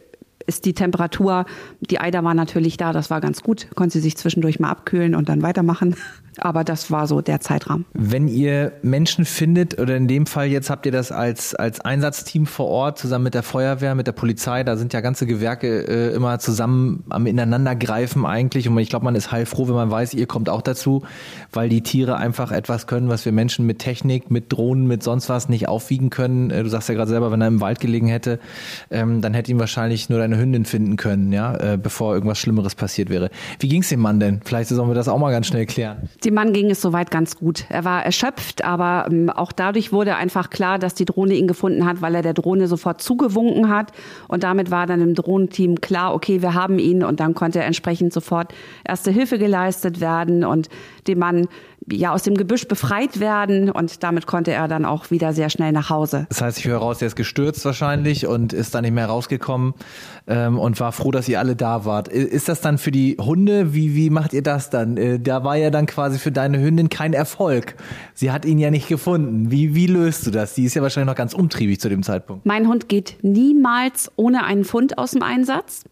ist 0.46 0.64
die 0.64 0.75
Temperatur. 0.75 1.46
Die 1.80 1.99
Eider 1.99 2.25
war 2.25 2.34
natürlich 2.34 2.76
da, 2.76 2.92
das 2.92 3.11
war 3.11 3.20
ganz 3.20 3.42
gut. 3.42 3.68
Konnte 3.75 3.94
sie 3.94 4.00
sich 4.00 4.16
zwischendurch 4.16 4.61
mal 4.61 4.70
abkühlen 4.70 5.14
und 5.14 5.28
dann 5.28 5.42
weitermachen. 5.42 5.96
Aber 6.38 6.64
das 6.64 6.90
war 6.90 7.06
so 7.06 7.20
der 7.20 7.40
Zeitrahmen. 7.40 7.84
Wenn 7.92 8.26
ihr 8.26 8.72
Menschen 8.82 9.26
findet, 9.26 9.78
oder 9.78 9.96
in 9.96 10.08
dem 10.08 10.25
Fall 10.25 10.46
jetzt 10.46 10.70
habt 10.70 10.87
ihr 10.87 10.92
das 10.92 11.12
als, 11.12 11.54
als 11.54 11.80
Einsatzteam 11.80 12.46
vor 12.46 12.68
Ort, 12.68 12.99
zusammen 12.99 13.25
mit 13.25 13.34
der 13.34 13.42
Feuerwehr, 13.42 13.94
mit 13.94 14.06
der 14.06 14.12
Polizei, 14.12 14.64
da 14.64 14.76
sind 14.76 14.94
ja 14.94 15.00
ganze 15.02 15.26
Gewerke 15.26 15.87
äh, 15.87 16.14
immer 16.14 16.38
zusammen 16.38 17.04
am 17.11 17.26
Ineinandergreifen 17.26 18.25
eigentlich. 18.25 18.66
Und 18.66 18.78
ich 18.78 18.88
glaube, 18.88 19.04
man 19.04 19.14
ist 19.14 19.30
heilfroh, 19.30 19.68
wenn 19.68 19.75
man 19.75 19.90
weiß, 19.90 20.14
ihr 20.14 20.26
kommt 20.26 20.49
auch 20.49 20.62
dazu, 20.62 21.02
weil 21.52 21.68
die 21.68 21.82
Tiere 21.82 22.16
einfach 22.16 22.50
etwas 22.50 22.87
können, 22.87 23.08
was 23.08 23.25
wir 23.26 23.32
Menschen 23.32 23.66
mit 23.66 23.78
Technik, 23.78 24.30
mit 24.30 24.52
Drohnen, 24.52 24.87
mit 24.87 25.02
sonst 25.02 25.28
was 25.28 25.50
nicht 25.50 25.68
aufwiegen 25.68 26.08
können. 26.08 26.50
Äh, 26.50 26.62
du 26.62 26.68
sagst 26.70 26.88
ja 26.88 26.94
gerade 26.94 27.11
selber, 27.11 27.30
wenn 27.30 27.42
er 27.42 27.49
im 27.49 27.61
Wald 27.61 27.80
gelegen 27.80 28.06
hätte, 28.06 28.40
ähm, 28.90 29.20
dann 29.20 29.34
hätte 29.34 29.50
ihn 29.50 29.58
wahrscheinlich 29.58 30.08
nur 30.08 30.18
deine 30.32 30.42
Hündin 30.42 30.64
finden 30.64 30.96
können, 30.96 31.32
ja, 31.32 31.54
äh, 31.56 31.78
bevor 31.78 32.14
irgendwas 32.14 32.38
Schlimmeres 32.38 32.74
passiert 32.74 33.10
wäre. 33.10 33.30
Wie 33.60 33.68
ging 33.68 33.82
es 33.82 33.88
dem 33.88 34.00
Mann 34.00 34.20
denn? 34.20 34.40
Vielleicht 34.44 34.70
sollen 34.70 34.88
wir 34.88 34.94
das 34.94 35.08
auch 35.08 35.18
mal 35.18 35.30
ganz 35.30 35.46
schnell 35.46 35.66
klären. 35.66 36.08
Dem 36.25 36.34
Mann 36.34 36.52
ging 36.52 36.71
es 36.71 36.80
soweit 36.80 37.10
ganz 37.10 37.36
gut. 37.36 37.64
Er 37.68 37.84
war 37.84 38.04
erschöpft, 38.04 38.64
aber 38.64 39.06
ähm, 39.10 39.30
auch 39.30 39.52
dadurch 39.52 39.92
wurde 39.92 40.16
einfach 40.16 40.50
klar, 40.50 40.78
dass 40.78 40.95
die 40.95 41.04
Drohne 41.04 41.34
ihn 41.34 41.47
gefunden 41.47 41.86
hat, 41.86 42.00
weil 42.00 42.14
er 42.14 42.23
der 42.23 42.34
Drohne 42.34 42.66
sofort 42.66 43.02
zugewunken 43.02 43.68
hat. 43.68 43.92
Und 44.28 44.42
damit 44.42 44.71
war 44.71 44.86
dann 44.86 45.00
im 45.00 45.14
Drohnenteam 45.14 45.80
klar, 45.80 46.14
okay, 46.14 46.42
wir 46.42 46.54
haben 46.54 46.78
ihn. 46.78 47.04
Und 47.04 47.21
dann 47.21 47.34
konnte 47.34 47.60
entsprechend 47.60 48.12
sofort 48.12 48.52
erste 48.84 49.10
Hilfe 49.10 49.38
geleistet 49.38 50.00
werden 50.00 50.45
und 50.45 50.68
dem 51.06 51.18
Mann 51.18 51.49
ja 51.90 52.12
aus 52.12 52.23
dem 52.23 52.36
Gebüsch 52.36 52.68
befreit 52.68 53.21
werden 53.21 53.71
und 53.71 54.02
damit 54.02 54.26
konnte 54.26 54.52
er 54.52 54.68
dann 54.68 54.84
auch 54.84 55.10
wieder 55.10 55.32
sehr 55.32 55.50
schnell 55.50 55.73
nach 55.73 55.90
Hause. 55.90 56.26
Das 56.28 56.40
heißt, 56.40 56.58
ich 56.58 56.66
höre 56.66 56.78
raus, 56.78 57.00
er 57.00 57.08
ist 57.08 57.16
gestürzt 57.16 57.64
wahrscheinlich 57.64 58.26
und 58.26 58.52
ist 58.52 58.75
dann 58.75 58.82
nicht 58.82 58.95
mehr 58.95 59.06
rausgekommen 59.06 59.75
ähm, 60.26 60.58
und 60.58 60.78
war 60.80 60.92
froh, 60.92 61.10
dass 61.10 61.28
ihr 61.28 61.38
alle 61.38 61.56
da 61.56 61.84
wart. 61.84 62.08
Ist 62.08 62.49
das 62.49 62.60
dann 62.60 62.78
für 62.78 62.90
die 62.90 63.16
Hunde? 63.21 63.75
Wie, 63.75 63.95
wie 63.95 64.10
macht 64.10 64.32
ihr 64.32 64.42
das 64.42 64.71
dann? 64.71 64.97
Äh, 64.97 65.18
da 65.21 65.45
war 65.45 65.56
ja 65.56 65.71
dann 65.71 65.86
quasi 65.86 66.18
für 66.18 66.32
deine 66.32 66.60
Hündin 66.60 66.88
kein 66.88 67.12
Erfolg. 67.12 67.75
Sie 68.14 68.30
hat 68.30 68.45
ihn 68.45 68.58
ja 68.58 68.71
nicht 68.71 68.88
gefunden. 68.88 69.50
Wie, 69.50 69.75
wie 69.75 69.86
löst 69.86 70.26
du 70.26 70.30
das? 70.30 70.54
Die 70.54 70.64
ist 70.64 70.75
ja 70.75 70.82
wahrscheinlich 70.82 71.08
noch 71.08 71.16
ganz 71.16 71.34
umtriebig 71.34 71.80
zu 71.80 71.88
dem 71.88 72.02
Zeitpunkt. 72.02 72.47
Mein 72.47 72.68
Hund 72.68 72.88
geht 72.88 73.16
niemals 73.23 74.10
ohne 74.16 74.45
einen 74.45 74.64
Fund 74.64 74.99
aus 74.99 75.12
dem 75.12 75.23
Einsatz. 75.23 75.84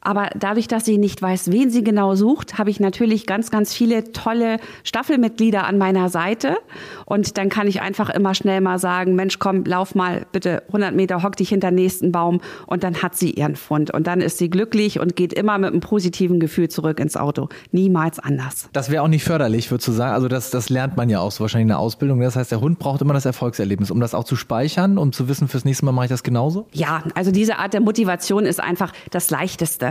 Aber 0.00 0.30
dadurch, 0.38 0.68
dass 0.68 0.84
sie 0.84 0.98
nicht 0.98 1.20
weiß, 1.20 1.50
wen 1.50 1.70
sie 1.70 1.82
genau 1.82 2.14
sucht, 2.14 2.58
habe 2.58 2.70
ich 2.70 2.80
natürlich 2.80 3.26
ganz, 3.26 3.50
ganz 3.50 3.74
viele 3.74 4.12
tolle 4.12 4.58
Staffelmitglieder 4.84 5.66
an 5.66 5.78
meiner 5.78 6.08
Seite. 6.08 6.56
Und 7.04 7.36
dann 7.36 7.48
kann 7.48 7.66
ich 7.66 7.80
einfach 7.80 8.10
immer 8.10 8.34
schnell 8.34 8.60
mal 8.60 8.78
sagen, 8.78 9.14
Mensch, 9.14 9.38
komm, 9.38 9.64
lauf 9.64 9.94
mal 9.94 10.26
bitte 10.32 10.62
100 10.68 10.94
Meter, 10.94 11.22
hock 11.22 11.36
dich 11.36 11.48
hinter 11.48 11.70
den 11.70 11.76
nächsten 11.76 12.12
Baum. 12.12 12.40
Und 12.66 12.84
dann 12.84 13.02
hat 13.02 13.16
sie 13.16 13.30
ihren 13.30 13.56
Fund. 13.56 13.92
Und 13.92 14.06
dann 14.06 14.20
ist 14.20 14.38
sie 14.38 14.50
glücklich 14.50 15.00
und 15.00 15.16
geht 15.16 15.32
immer 15.32 15.58
mit 15.58 15.72
einem 15.72 15.80
positiven 15.80 16.40
Gefühl 16.40 16.68
zurück 16.68 17.00
ins 17.00 17.16
Auto. 17.16 17.48
Niemals 17.72 18.18
anders. 18.18 18.68
Das 18.72 18.90
wäre 18.90 19.02
auch 19.02 19.08
nicht 19.08 19.24
förderlich, 19.24 19.70
würdest 19.70 19.88
du 19.88 19.92
sagen. 19.92 20.14
Also 20.14 20.28
das, 20.28 20.50
das 20.50 20.68
lernt 20.68 20.96
man 20.96 21.10
ja 21.10 21.20
auch 21.20 21.32
so 21.32 21.40
wahrscheinlich 21.40 21.64
in 21.64 21.68
der 21.68 21.78
Ausbildung. 21.78 22.20
Das 22.20 22.36
heißt, 22.36 22.52
der 22.52 22.60
Hund 22.60 22.78
braucht 22.78 23.02
immer 23.02 23.14
das 23.14 23.24
Erfolgserlebnis, 23.24 23.90
um 23.90 24.00
das 24.00 24.14
auch 24.14 24.24
zu 24.24 24.36
speichern, 24.36 24.98
um 24.98 25.12
zu 25.12 25.28
wissen, 25.28 25.48
fürs 25.48 25.64
nächste 25.64 25.84
Mal 25.84 25.92
mache 25.92 26.06
ich 26.06 26.10
das 26.10 26.22
genauso? 26.22 26.66
Ja, 26.72 27.02
also 27.14 27.30
diese 27.30 27.58
Art 27.58 27.72
der 27.72 27.80
Motivation 27.80 28.46
ist 28.46 28.60
einfach 28.60 28.92
das 29.10 29.30
Leichteste. 29.30 29.87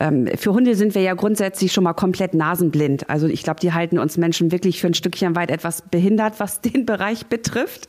Ähm, 0.00 0.28
für 0.36 0.52
Hunde 0.52 0.74
sind 0.74 0.94
wir 0.94 1.02
ja 1.02 1.14
grundsätzlich 1.14 1.72
schon 1.72 1.84
mal 1.84 1.92
komplett 1.92 2.34
nasenblind. 2.34 3.08
Also 3.08 3.26
ich 3.26 3.42
glaube, 3.42 3.60
die 3.60 3.72
halten 3.72 3.98
uns 3.98 4.16
Menschen 4.16 4.52
wirklich 4.52 4.80
für 4.80 4.86
ein 4.88 4.94
Stückchen 4.94 5.36
weit 5.36 5.50
etwas 5.50 5.82
behindert, 5.82 6.34
was 6.38 6.60
den 6.68 6.86
Bereich 6.86 7.26
betrifft. 7.26 7.88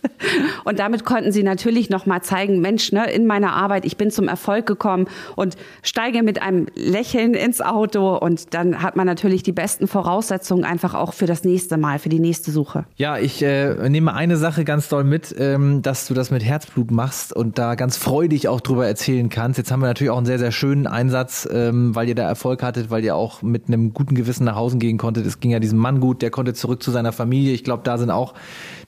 Und 0.64 0.80
damit 0.80 1.06
konnten 1.06 1.32
sie 1.32 1.44
natürlich 1.44 1.90
noch 1.90 2.06
mal 2.06 2.22
zeigen, 2.22 2.62
Mensch, 2.62 2.92
ne, 2.92 3.10
in 3.12 3.26
meiner 3.26 3.54
Arbeit, 3.54 3.86
ich 3.86 3.98
bin 3.98 4.12
zum 4.12 4.28
Erfolg 4.28 4.66
gekommen 4.66 5.08
und 5.36 5.56
steige 5.84 6.24
mit 6.24 6.42
einem 6.42 6.68
Lächeln 6.76 7.34
ins 7.34 7.62
Auto 7.62 8.18
und 8.18 8.54
dann 8.54 8.82
hat 8.82 8.96
man 8.96 9.06
natürlich 9.06 9.44
die 9.44 9.52
besten 9.52 9.88
Voraussetzungen 9.88 10.64
einfach 10.64 10.94
auch 10.94 11.14
für 11.14 11.26
das 11.26 11.44
nächste 11.44 11.78
Mal, 11.78 12.00
für 12.00 12.10
die 12.10 12.20
nächste 12.20 12.52
Suche. 12.52 12.86
Ja, 12.96 13.18
ich 13.18 13.42
äh, 13.42 13.90
nehme 13.90 14.14
eine 14.14 14.38
Sache 14.38 14.64
ganz 14.64 14.90
doll 14.90 15.04
mit, 15.04 15.36
ähm, 15.38 15.82
dass 15.82 16.08
du 16.08 16.14
das 16.14 16.32
mit 16.32 16.44
Herzblut 16.44 16.92
machst 16.92 17.34
und 17.34 17.58
da 17.58 17.76
ganz 17.76 17.98
freudig 17.98 18.48
auch 18.48 18.62
drüber 18.62 18.88
erzählen 18.88 19.30
kannst. 19.30 19.58
Jetzt 19.58 19.72
haben 19.72 19.82
wir 19.82 19.88
natürlich 19.88 20.12
auch 20.12 20.18
einen 20.18 20.26
sehr, 20.26 20.40
sehr 20.40 20.52
schönen 20.52 20.88
Einsatz 20.88 21.48
ähm, 21.52 21.96
weil 21.96 22.08
ihr 22.08 22.16
da 22.16 22.24
Erfolg 22.24 22.64
hattet, 22.64 22.90
weil 22.90 23.04
ihr 23.04 23.16
auch 23.16 23.42
mit 23.42 23.68
einem 23.68 23.94
guten 23.94 24.16
Gewissen 24.16 24.46
nach 24.46 24.56
Hause 24.56 24.78
gehen 24.78 24.98
konntet. 24.98 25.26
Es 25.26 25.40
ging 25.40 25.52
ja 25.52 25.60
diesem 25.60 25.80
Mann 25.80 26.00
gut, 26.00 26.22
der 26.22 26.32
konnte 26.32 26.54
zurück 26.54 26.82
zu 26.84 26.92
seiner 26.92 27.12
Familie. 27.12 27.54
Ich 27.54 27.64
glaube, 27.64 27.84
da 27.84 27.98
sind 27.98 28.12
auch 28.12 28.34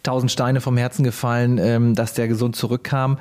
tausend 0.03 0.31
Steine 0.31 0.61
vom 0.61 0.77
Herzen 0.77 1.03
gefallen, 1.03 1.57
ähm, 1.57 1.95
dass 1.95 2.13
der 2.13 2.27
gesund 2.27 2.55
zurückkam. 2.55 3.17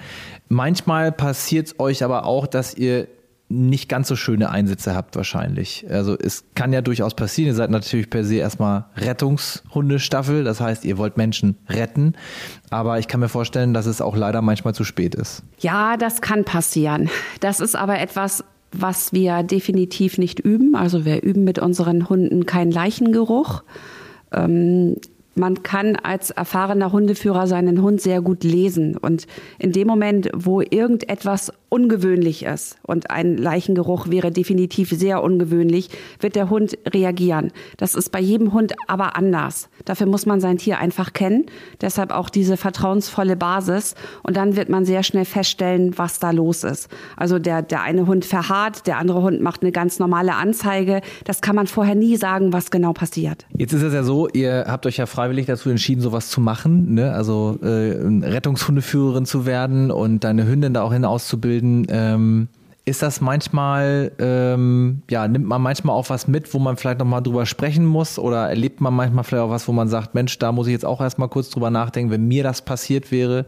Manchmal 0.49 1.13
passiert 1.13 1.69
es 1.69 1.81
euch 1.81 2.03
aber 2.05 2.25
auch, 2.25 2.47
dass 2.47 2.75
ihr 2.75 3.09
nicht 3.51 3.89
ganz 3.89 4.07
so 4.07 4.15
schöne 4.15 4.51
Einsätze 4.51 4.95
habt 4.95 5.17
wahrscheinlich. 5.17 5.85
Also 5.91 6.17
es 6.17 6.45
kann 6.55 6.73
ja 6.73 6.83
durchaus 6.83 7.15
passieren. 7.15 7.49
Ihr 7.49 7.57
seid 7.57 7.71
natürlich 7.71 8.09
per 8.09 8.23
se 8.23 8.37
erstmal 8.37 8.87
Rettungshundestaffel, 8.97 10.45
das 10.45 10.61
heißt, 10.61 10.85
ihr 10.85 10.99
wollt 10.99 11.17
Menschen 11.17 11.57
retten. 11.69 12.15
Aber 12.71 13.01
ich 13.01 13.09
kann 13.09 13.19
mir 13.19 13.29
vorstellen, 13.29 13.75
dass 13.75 13.87
es 13.87 14.01
auch 14.01 14.17
leider 14.17 14.41
manchmal 14.41 14.75
zu 14.75 14.85
spät 14.85 15.17
ist. 15.17 15.43
Ja, 15.59 15.97
das 15.97 16.21
kann 16.21 16.45
passieren. 16.45 17.11
Das 17.41 17.59
ist 17.59 17.75
aber 17.75 17.99
etwas, 17.99 18.45
was 18.73 19.13
wir 19.13 19.43
definitiv 19.43 20.19
nicht 20.19 20.41
üben. 20.41 20.75
Also 20.77 21.05
wir 21.05 21.23
üben 21.23 21.45
mit 21.45 21.59
unseren 21.59 22.09
Hunden 22.09 22.47
keinen 22.47 22.71
Leichengeruch. 22.71 23.63
Ähm, 24.33 24.97
man 25.35 25.63
kann 25.63 25.97
als 25.97 26.31
erfahrener 26.31 26.93
Hundeführer 26.93 27.47
seinen 27.47 27.83
Hund 27.83 28.01
sehr 28.01 28.21
gut 28.21 28.45
lesen. 28.45 28.97
Und 28.97 29.27
in 29.59 29.73
dem 29.73 29.87
Moment, 29.87 30.31
wo 30.35 30.61
irgendetwas 30.61 31.53
ungewöhnlich 31.71 32.45
ist 32.45 32.77
und 32.83 33.11
ein 33.11 33.39
Leichengeruch 33.39 34.11
wäre 34.11 34.31
definitiv 34.31 34.91
sehr 34.91 35.23
ungewöhnlich, 35.23 35.89
wird 36.21 36.37
der 36.37 36.51
Hund 36.51 36.77
reagieren. 36.87 37.53
Das 37.79 37.95
ist 37.95 38.11
bei 38.11 38.21
jedem 38.21 38.53
Hund 38.53 38.75
aber 38.89 39.17
anders. 39.17 39.71
Dafür 39.85 40.07
muss 40.07 40.27
man 40.27 40.41
sein 40.41 40.59
Tier 40.59 40.79
einfach 40.79 41.13
kennen. 41.13 41.47
Deshalb 41.81 42.11
auch 42.13 42.29
diese 42.29 42.57
vertrauensvolle 42.57 43.37
Basis. 43.37 43.95
Und 44.23 44.37
dann 44.37 44.57
wird 44.57 44.69
man 44.69 44.85
sehr 44.85 45.03
schnell 45.03 45.25
feststellen, 45.25 45.97
was 45.97 46.19
da 46.19 46.33
los 46.33 46.65
ist. 46.65 46.89
Also 47.17 47.39
der, 47.39 47.63
der 47.63 47.83
eine 47.83 48.07
Hund 48.07 48.25
verharrt, 48.25 48.87
der 48.87 48.99
andere 48.99 49.23
Hund 49.23 49.41
macht 49.41 49.63
eine 49.63 49.73
ganz 49.73 49.99
normale 49.99 50.35
Anzeige. 50.35 51.01
Das 51.25 51.41
kann 51.41 51.55
man 51.55 51.69
vorher 51.69 51.95
nie 51.95 52.17
sagen, 52.17 52.53
was 52.53 52.71
genau 52.71 52.93
passiert. 52.93 53.47
Jetzt 53.57 53.73
ist 53.73 53.83
es 53.83 53.95
ja 53.95 54.03
so, 54.03 54.29
ihr 54.29 54.65
habt 54.67 54.87
euch 54.87 54.97
ja 54.97 55.07
freiwillig 55.07 55.47
dazu 55.47 55.71
entschieden, 55.71 56.01
sowas 56.01 56.31
zu 56.31 56.41
machen, 56.41 56.95
ne? 56.95 57.13
also 57.13 57.59
äh, 57.63 58.27
Rettungshundeführerin 58.27 59.25
zu 59.25 59.47
werden 59.47 59.91
und 59.91 60.25
deine 60.25 60.47
Hündin 60.47 60.75
da 60.75 60.83
auch 60.83 60.93
hin 60.93 61.05
auszubilden. 61.05 61.60
Ähm, 61.61 62.49
ist 62.87 63.03
das 63.03 63.21
manchmal, 63.21 64.13
ähm, 64.19 65.03
ja, 65.11 65.29
nimmt 65.29 65.47
man 65.47 65.61
manchmal 65.61 65.95
auch 65.95 66.11
was 66.11 66.27
mit, 66.27 66.53
wo 66.55 66.59
man 66.59 66.77
vielleicht 66.77 66.99
nochmal 66.99 67.23
drüber 67.23 67.47
sprechen 67.47 67.85
muss 67.85 68.19
oder 68.19 68.49
erlebt 68.49 68.81
man 68.81 68.95
manchmal 68.95 69.23
vielleicht 69.23 69.45
auch 69.45 69.51
was, 69.51 69.69
wo 69.69 69.73
man 69.73 69.89
sagt, 69.89 70.15
Mensch, 70.15 70.39
da 70.39 70.51
muss 70.51 70.67
ich 70.67 70.73
jetzt 70.73 70.87
auch 70.87 71.01
erstmal 71.01 71.29
kurz 71.29 71.51
drüber 71.51 71.71
nachdenken, 71.71 72.11
wenn 72.11 72.27
mir 72.27 72.43
das 72.43 72.63
passiert 72.63 73.13
wäre, 73.13 73.47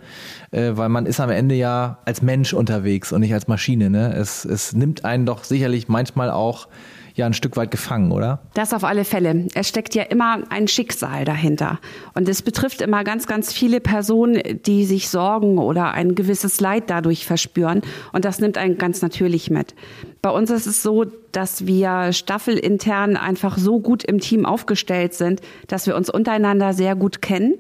äh, 0.51 0.73
weil 0.75 0.89
man 0.89 1.07
ist 1.07 1.19
am 1.19 1.31
Ende 1.31 1.55
ja 1.55 1.99
als 2.05 2.23
Mensch 2.23 2.53
unterwegs 2.53 3.13
und 3.13 3.21
nicht 3.21 3.35
als 3.35 3.49
Maschine. 3.49 3.91
Ne? 3.91 4.15
Es, 4.15 4.45
es 4.45 4.75
nimmt 4.75 5.05
einen 5.05 5.27
doch 5.27 5.45
sicherlich 5.45 5.89
manchmal 5.89 6.31
auch 6.31 6.69
ja 7.15 7.27
ein 7.27 7.35
Stück 7.35 7.57
weit 7.57 7.71
gefangen, 7.71 8.13
oder? 8.13 8.41
Das 8.55 8.73
auf 8.73 8.85
alle 8.85 9.05
Fälle. 9.05 9.47
Es 9.55 9.69
steckt 9.69 9.95
ja 9.95 10.03
immer 10.05 10.41
ein 10.51 10.69
Schicksal 10.69 11.25
dahinter. 11.25 11.79
Und 12.15 12.29
es 12.29 12.43
betrifft 12.43 12.81
immer 12.81 13.05
ganz, 13.05 13.27
ganz 13.27 13.53
viele 13.53 13.81
Personen, 13.81 14.41
die 14.65 14.85
sich 14.85 15.09
Sorgen 15.09 15.59
oder 15.59 15.93
ein 15.93 16.15
gewisses 16.15 16.61
Leid 16.61 16.85
dadurch 16.89 17.27
verspüren. 17.27 17.83
Und 18.13 18.25
das 18.25 18.41
nimmt 18.41 18.59
einen 18.59 18.79
ganz 18.79 19.03
natürlich 19.03 19.51
mit. 19.51 19.75
Bei 20.23 20.31
uns 20.31 20.51
ist 20.51 20.67
es 20.67 20.83
so, 20.83 21.05
dass 21.33 21.67
wir 21.67 22.13
staffelintern 22.13 23.17
einfach 23.17 23.59
so 23.59 23.81
gut 23.81 24.05
im 24.05 24.21
Team 24.21 24.47
aufgestellt 24.47 25.15
sind, 25.15 25.41
dass 25.67 25.87
wir 25.87 25.97
uns 25.97 26.11
untereinander 26.11 26.73
sehr 26.73 26.95
gut 26.95 27.23
kennen 27.23 27.55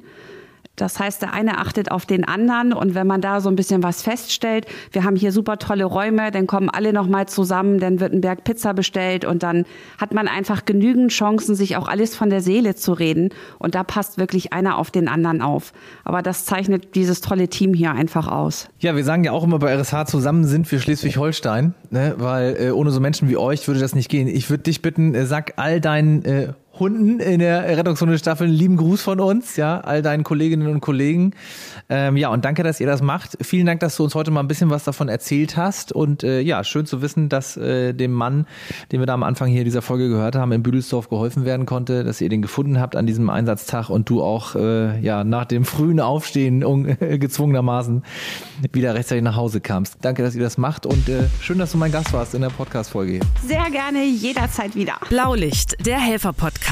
das 0.76 0.98
heißt, 0.98 1.20
der 1.20 1.34
eine 1.34 1.58
achtet 1.58 1.90
auf 1.90 2.06
den 2.06 2.24
anderen 2.24 2.72
und 2.72 2.94
wenn 2.94 3.06
man 3.06 3.20
da 3.20 3.40
so 3.40 3.50
ein 3.50 3.56
bisschen 3.56 3.82
was 3.82 4.02
feststellt, 4.02 4.66
wir 4.90 5.04
haben 5.04 5.16
hier 5.16 5.30
super 5.30 5.58
tolle 5.58 5.84
Räume, 5.84 6.30
dann 6.30 6.46
kommen 6.46 6.70
alle 6.70 6.92
nochmal 6.92 7.28
zusammen, 7.28 7.78
dann 7.78 8.00
wird 8.00 8.12
ein 8.14 8.22
Berg 8.22 8.44
Pizza 8.44 8.72
bestellt 8.72 9.24
und 9.24 9.42
dann 9.42 9.66
hat 9.98 10.14
man 10.14 10.28
einfach 10.28 10.64
genügend 10.64 11.12
Chancen, 11.12 11.54
sich 11.54 11.76
auch 11.76 11.88
alles 11.88 12.16
von 12.16 12.30
der 12.30 12.40
Seele 12.40 12.74
zu 12.74 12.94
reden 12.94 13.30
und 13.58 13.74
da 13.74 13.84
passt 13.84 14.16
wirklich 14.16 14.52
einer 14.52 14.78
auf 14.78 14.90
den 14.90 15.08
anderen 15.08 15.42
auf. 15.42 15.72
Aber 16.04 16.22
das 16.22 16.46
zeichnet 16.46 16.94
dieses 16.94 17.20
tolle 17.20 17.48
Team 17.48 17.74
hier 17.74 17.92
einfach 17.92 18.26
aus. 18.28 18.68
Ja, 18.78 18.96
wir 18.96 19.04
sagen 19.04 19.24
ja 19.24 19.32
auch 19.32 19.44
immer 19.44 19.58
bei 19.58 19.74
RSH 19.74 20.06
zusammen 20.06 20.44
sind 20.44 20.70
wir 20.72 20.80
Schleswig-Holstein, 20.80 21.74
ne? 21.90 22.14
weil 22.16 22.56
äh, 22.58 22.70
ohne 22.70 22.90
so 22.90 23.00
Menschen 23.00 23.28
wie 23.28 23.36
euch 23.36 23.68
würde 23.68 23.80
das 23.80 23.94
nicht 23.94 24.08
gehen. 24.08 24.26
Ich 24.26 24.48
würde 24.48 24.62
dich 24.62 24.80
bitten, 24.80 25.14
äh, 25.14 25.26
sag 25.26 25.52
all 25.56 25.80
deinen 25.80 26.24
äh, 26.24 26.52
Hunden 26.82 27.20
in 27.20 27.38
der 27.38 27.76
Rettungshundestaffel. 27.78 28.44
Lieben 28.44 28.76
Gruß 28.76 29.02
von 29.02 29.20
uns, 29.20 29.54
ja, 29.54 29.78
all 29.82 30.02
deinen 30.02 30.24
Kolleginnen 30.24 30.66
und 30.66 30.80
Kollegen. 30.80 31.30
Ähm, 31.88 32.16
ja, 32.16 32.28
und 32.30 32.44
danke, 32.44 32.64
dass 32.64 32.80
ihr 32.80 32.88
das 32.88 33.02
macht. 33.02 33.38
Vielen 33.40 33.66
Dank, 33.66 33.78
dass 33.78 33.96
du 33.96 34.02
uns 34.02 34.16
heute 34.16 34.32
mal 34.32 34.40
ein 34.40 34.48
bisschen 34.48 34.68
was 34.68 34.82
davon 34.82 35.08
erzählt 35.08 35.56
hast. 35.56 35.92
Und 35.92 36.24
äh, 36.24 36.40
ja, 36.40 36.64
schön 36.64 36.84
zu 36.84 37.00
wissen, 37.00 37.28
dass 37.28 37.56
äh, 37.56 37.92
dem 37.92 38.10
Mann, 38.10 38.46
den 38.90 38.98
wir 38.98 39.06
da 39.06 39.14
am 39.14 39.22
Anfang 39.22 39.48
hier 39.48 39.62
dieser 39.62 39.80
Folge 39.80 40.08
gehört 40.08 40.34
haben, 40.34 40.50
in 40.50 40.64
Büdelsdorf 40.64 41.08
geholfen 41.08 41.44
werden 41.44 41.66
konnte, 41.66 42.02
dass 42.02 42.20
ihr 42.20 42.28
den 42.28 42.42
gefunden 42.42 42.80
habt 42.80 42.96
an 42.96 43.06
diesem 43.06 43.30
Einsatztag 43.30 43.88
und 43.88 44.10
du 44.10 44.20
auch 44.20 44.56
äh, 44.56 44.98
ja 45.00 45.22
nach 45.22 45.44
dem 45.44 45.64
frühen 45.64 46.00
Aufstehen 46.00 46.62
äh, 47.00 47.18
gezwungenermaßen 47.18 48.02
wieder 48.72 48.94
rechtzeitig 48.94 49.22
nach 49.22 49.36
Hause 49.36 49.60
kamst. 49.60 49.98
Danke, 50.00 50.24
dass 50.24 50.34
ihr 50.34 50.42
das 50.42 50.58
macht 50.58 50.84
und 50.84 51.08
äh, 51.08 51.28
schön, 51.40 51.58
dass 51.58 51.70
du 51.70 51.78
mein 51.78 51.92
Gast 51.92 52.12
warst 52.12 52.34
in 52.34 52.40
der 52.40 52.50
Podcast-Folge. 52.50 53.20
Sehr 53.46 53.70
gerne, 53.70 54.04
jederzeit 54.04 54.74
wieder. 54.74 54.94
Blaulicht, 55.08 55.76
der 55.86 56.00
Helfer-Podcast. 56.00 56.71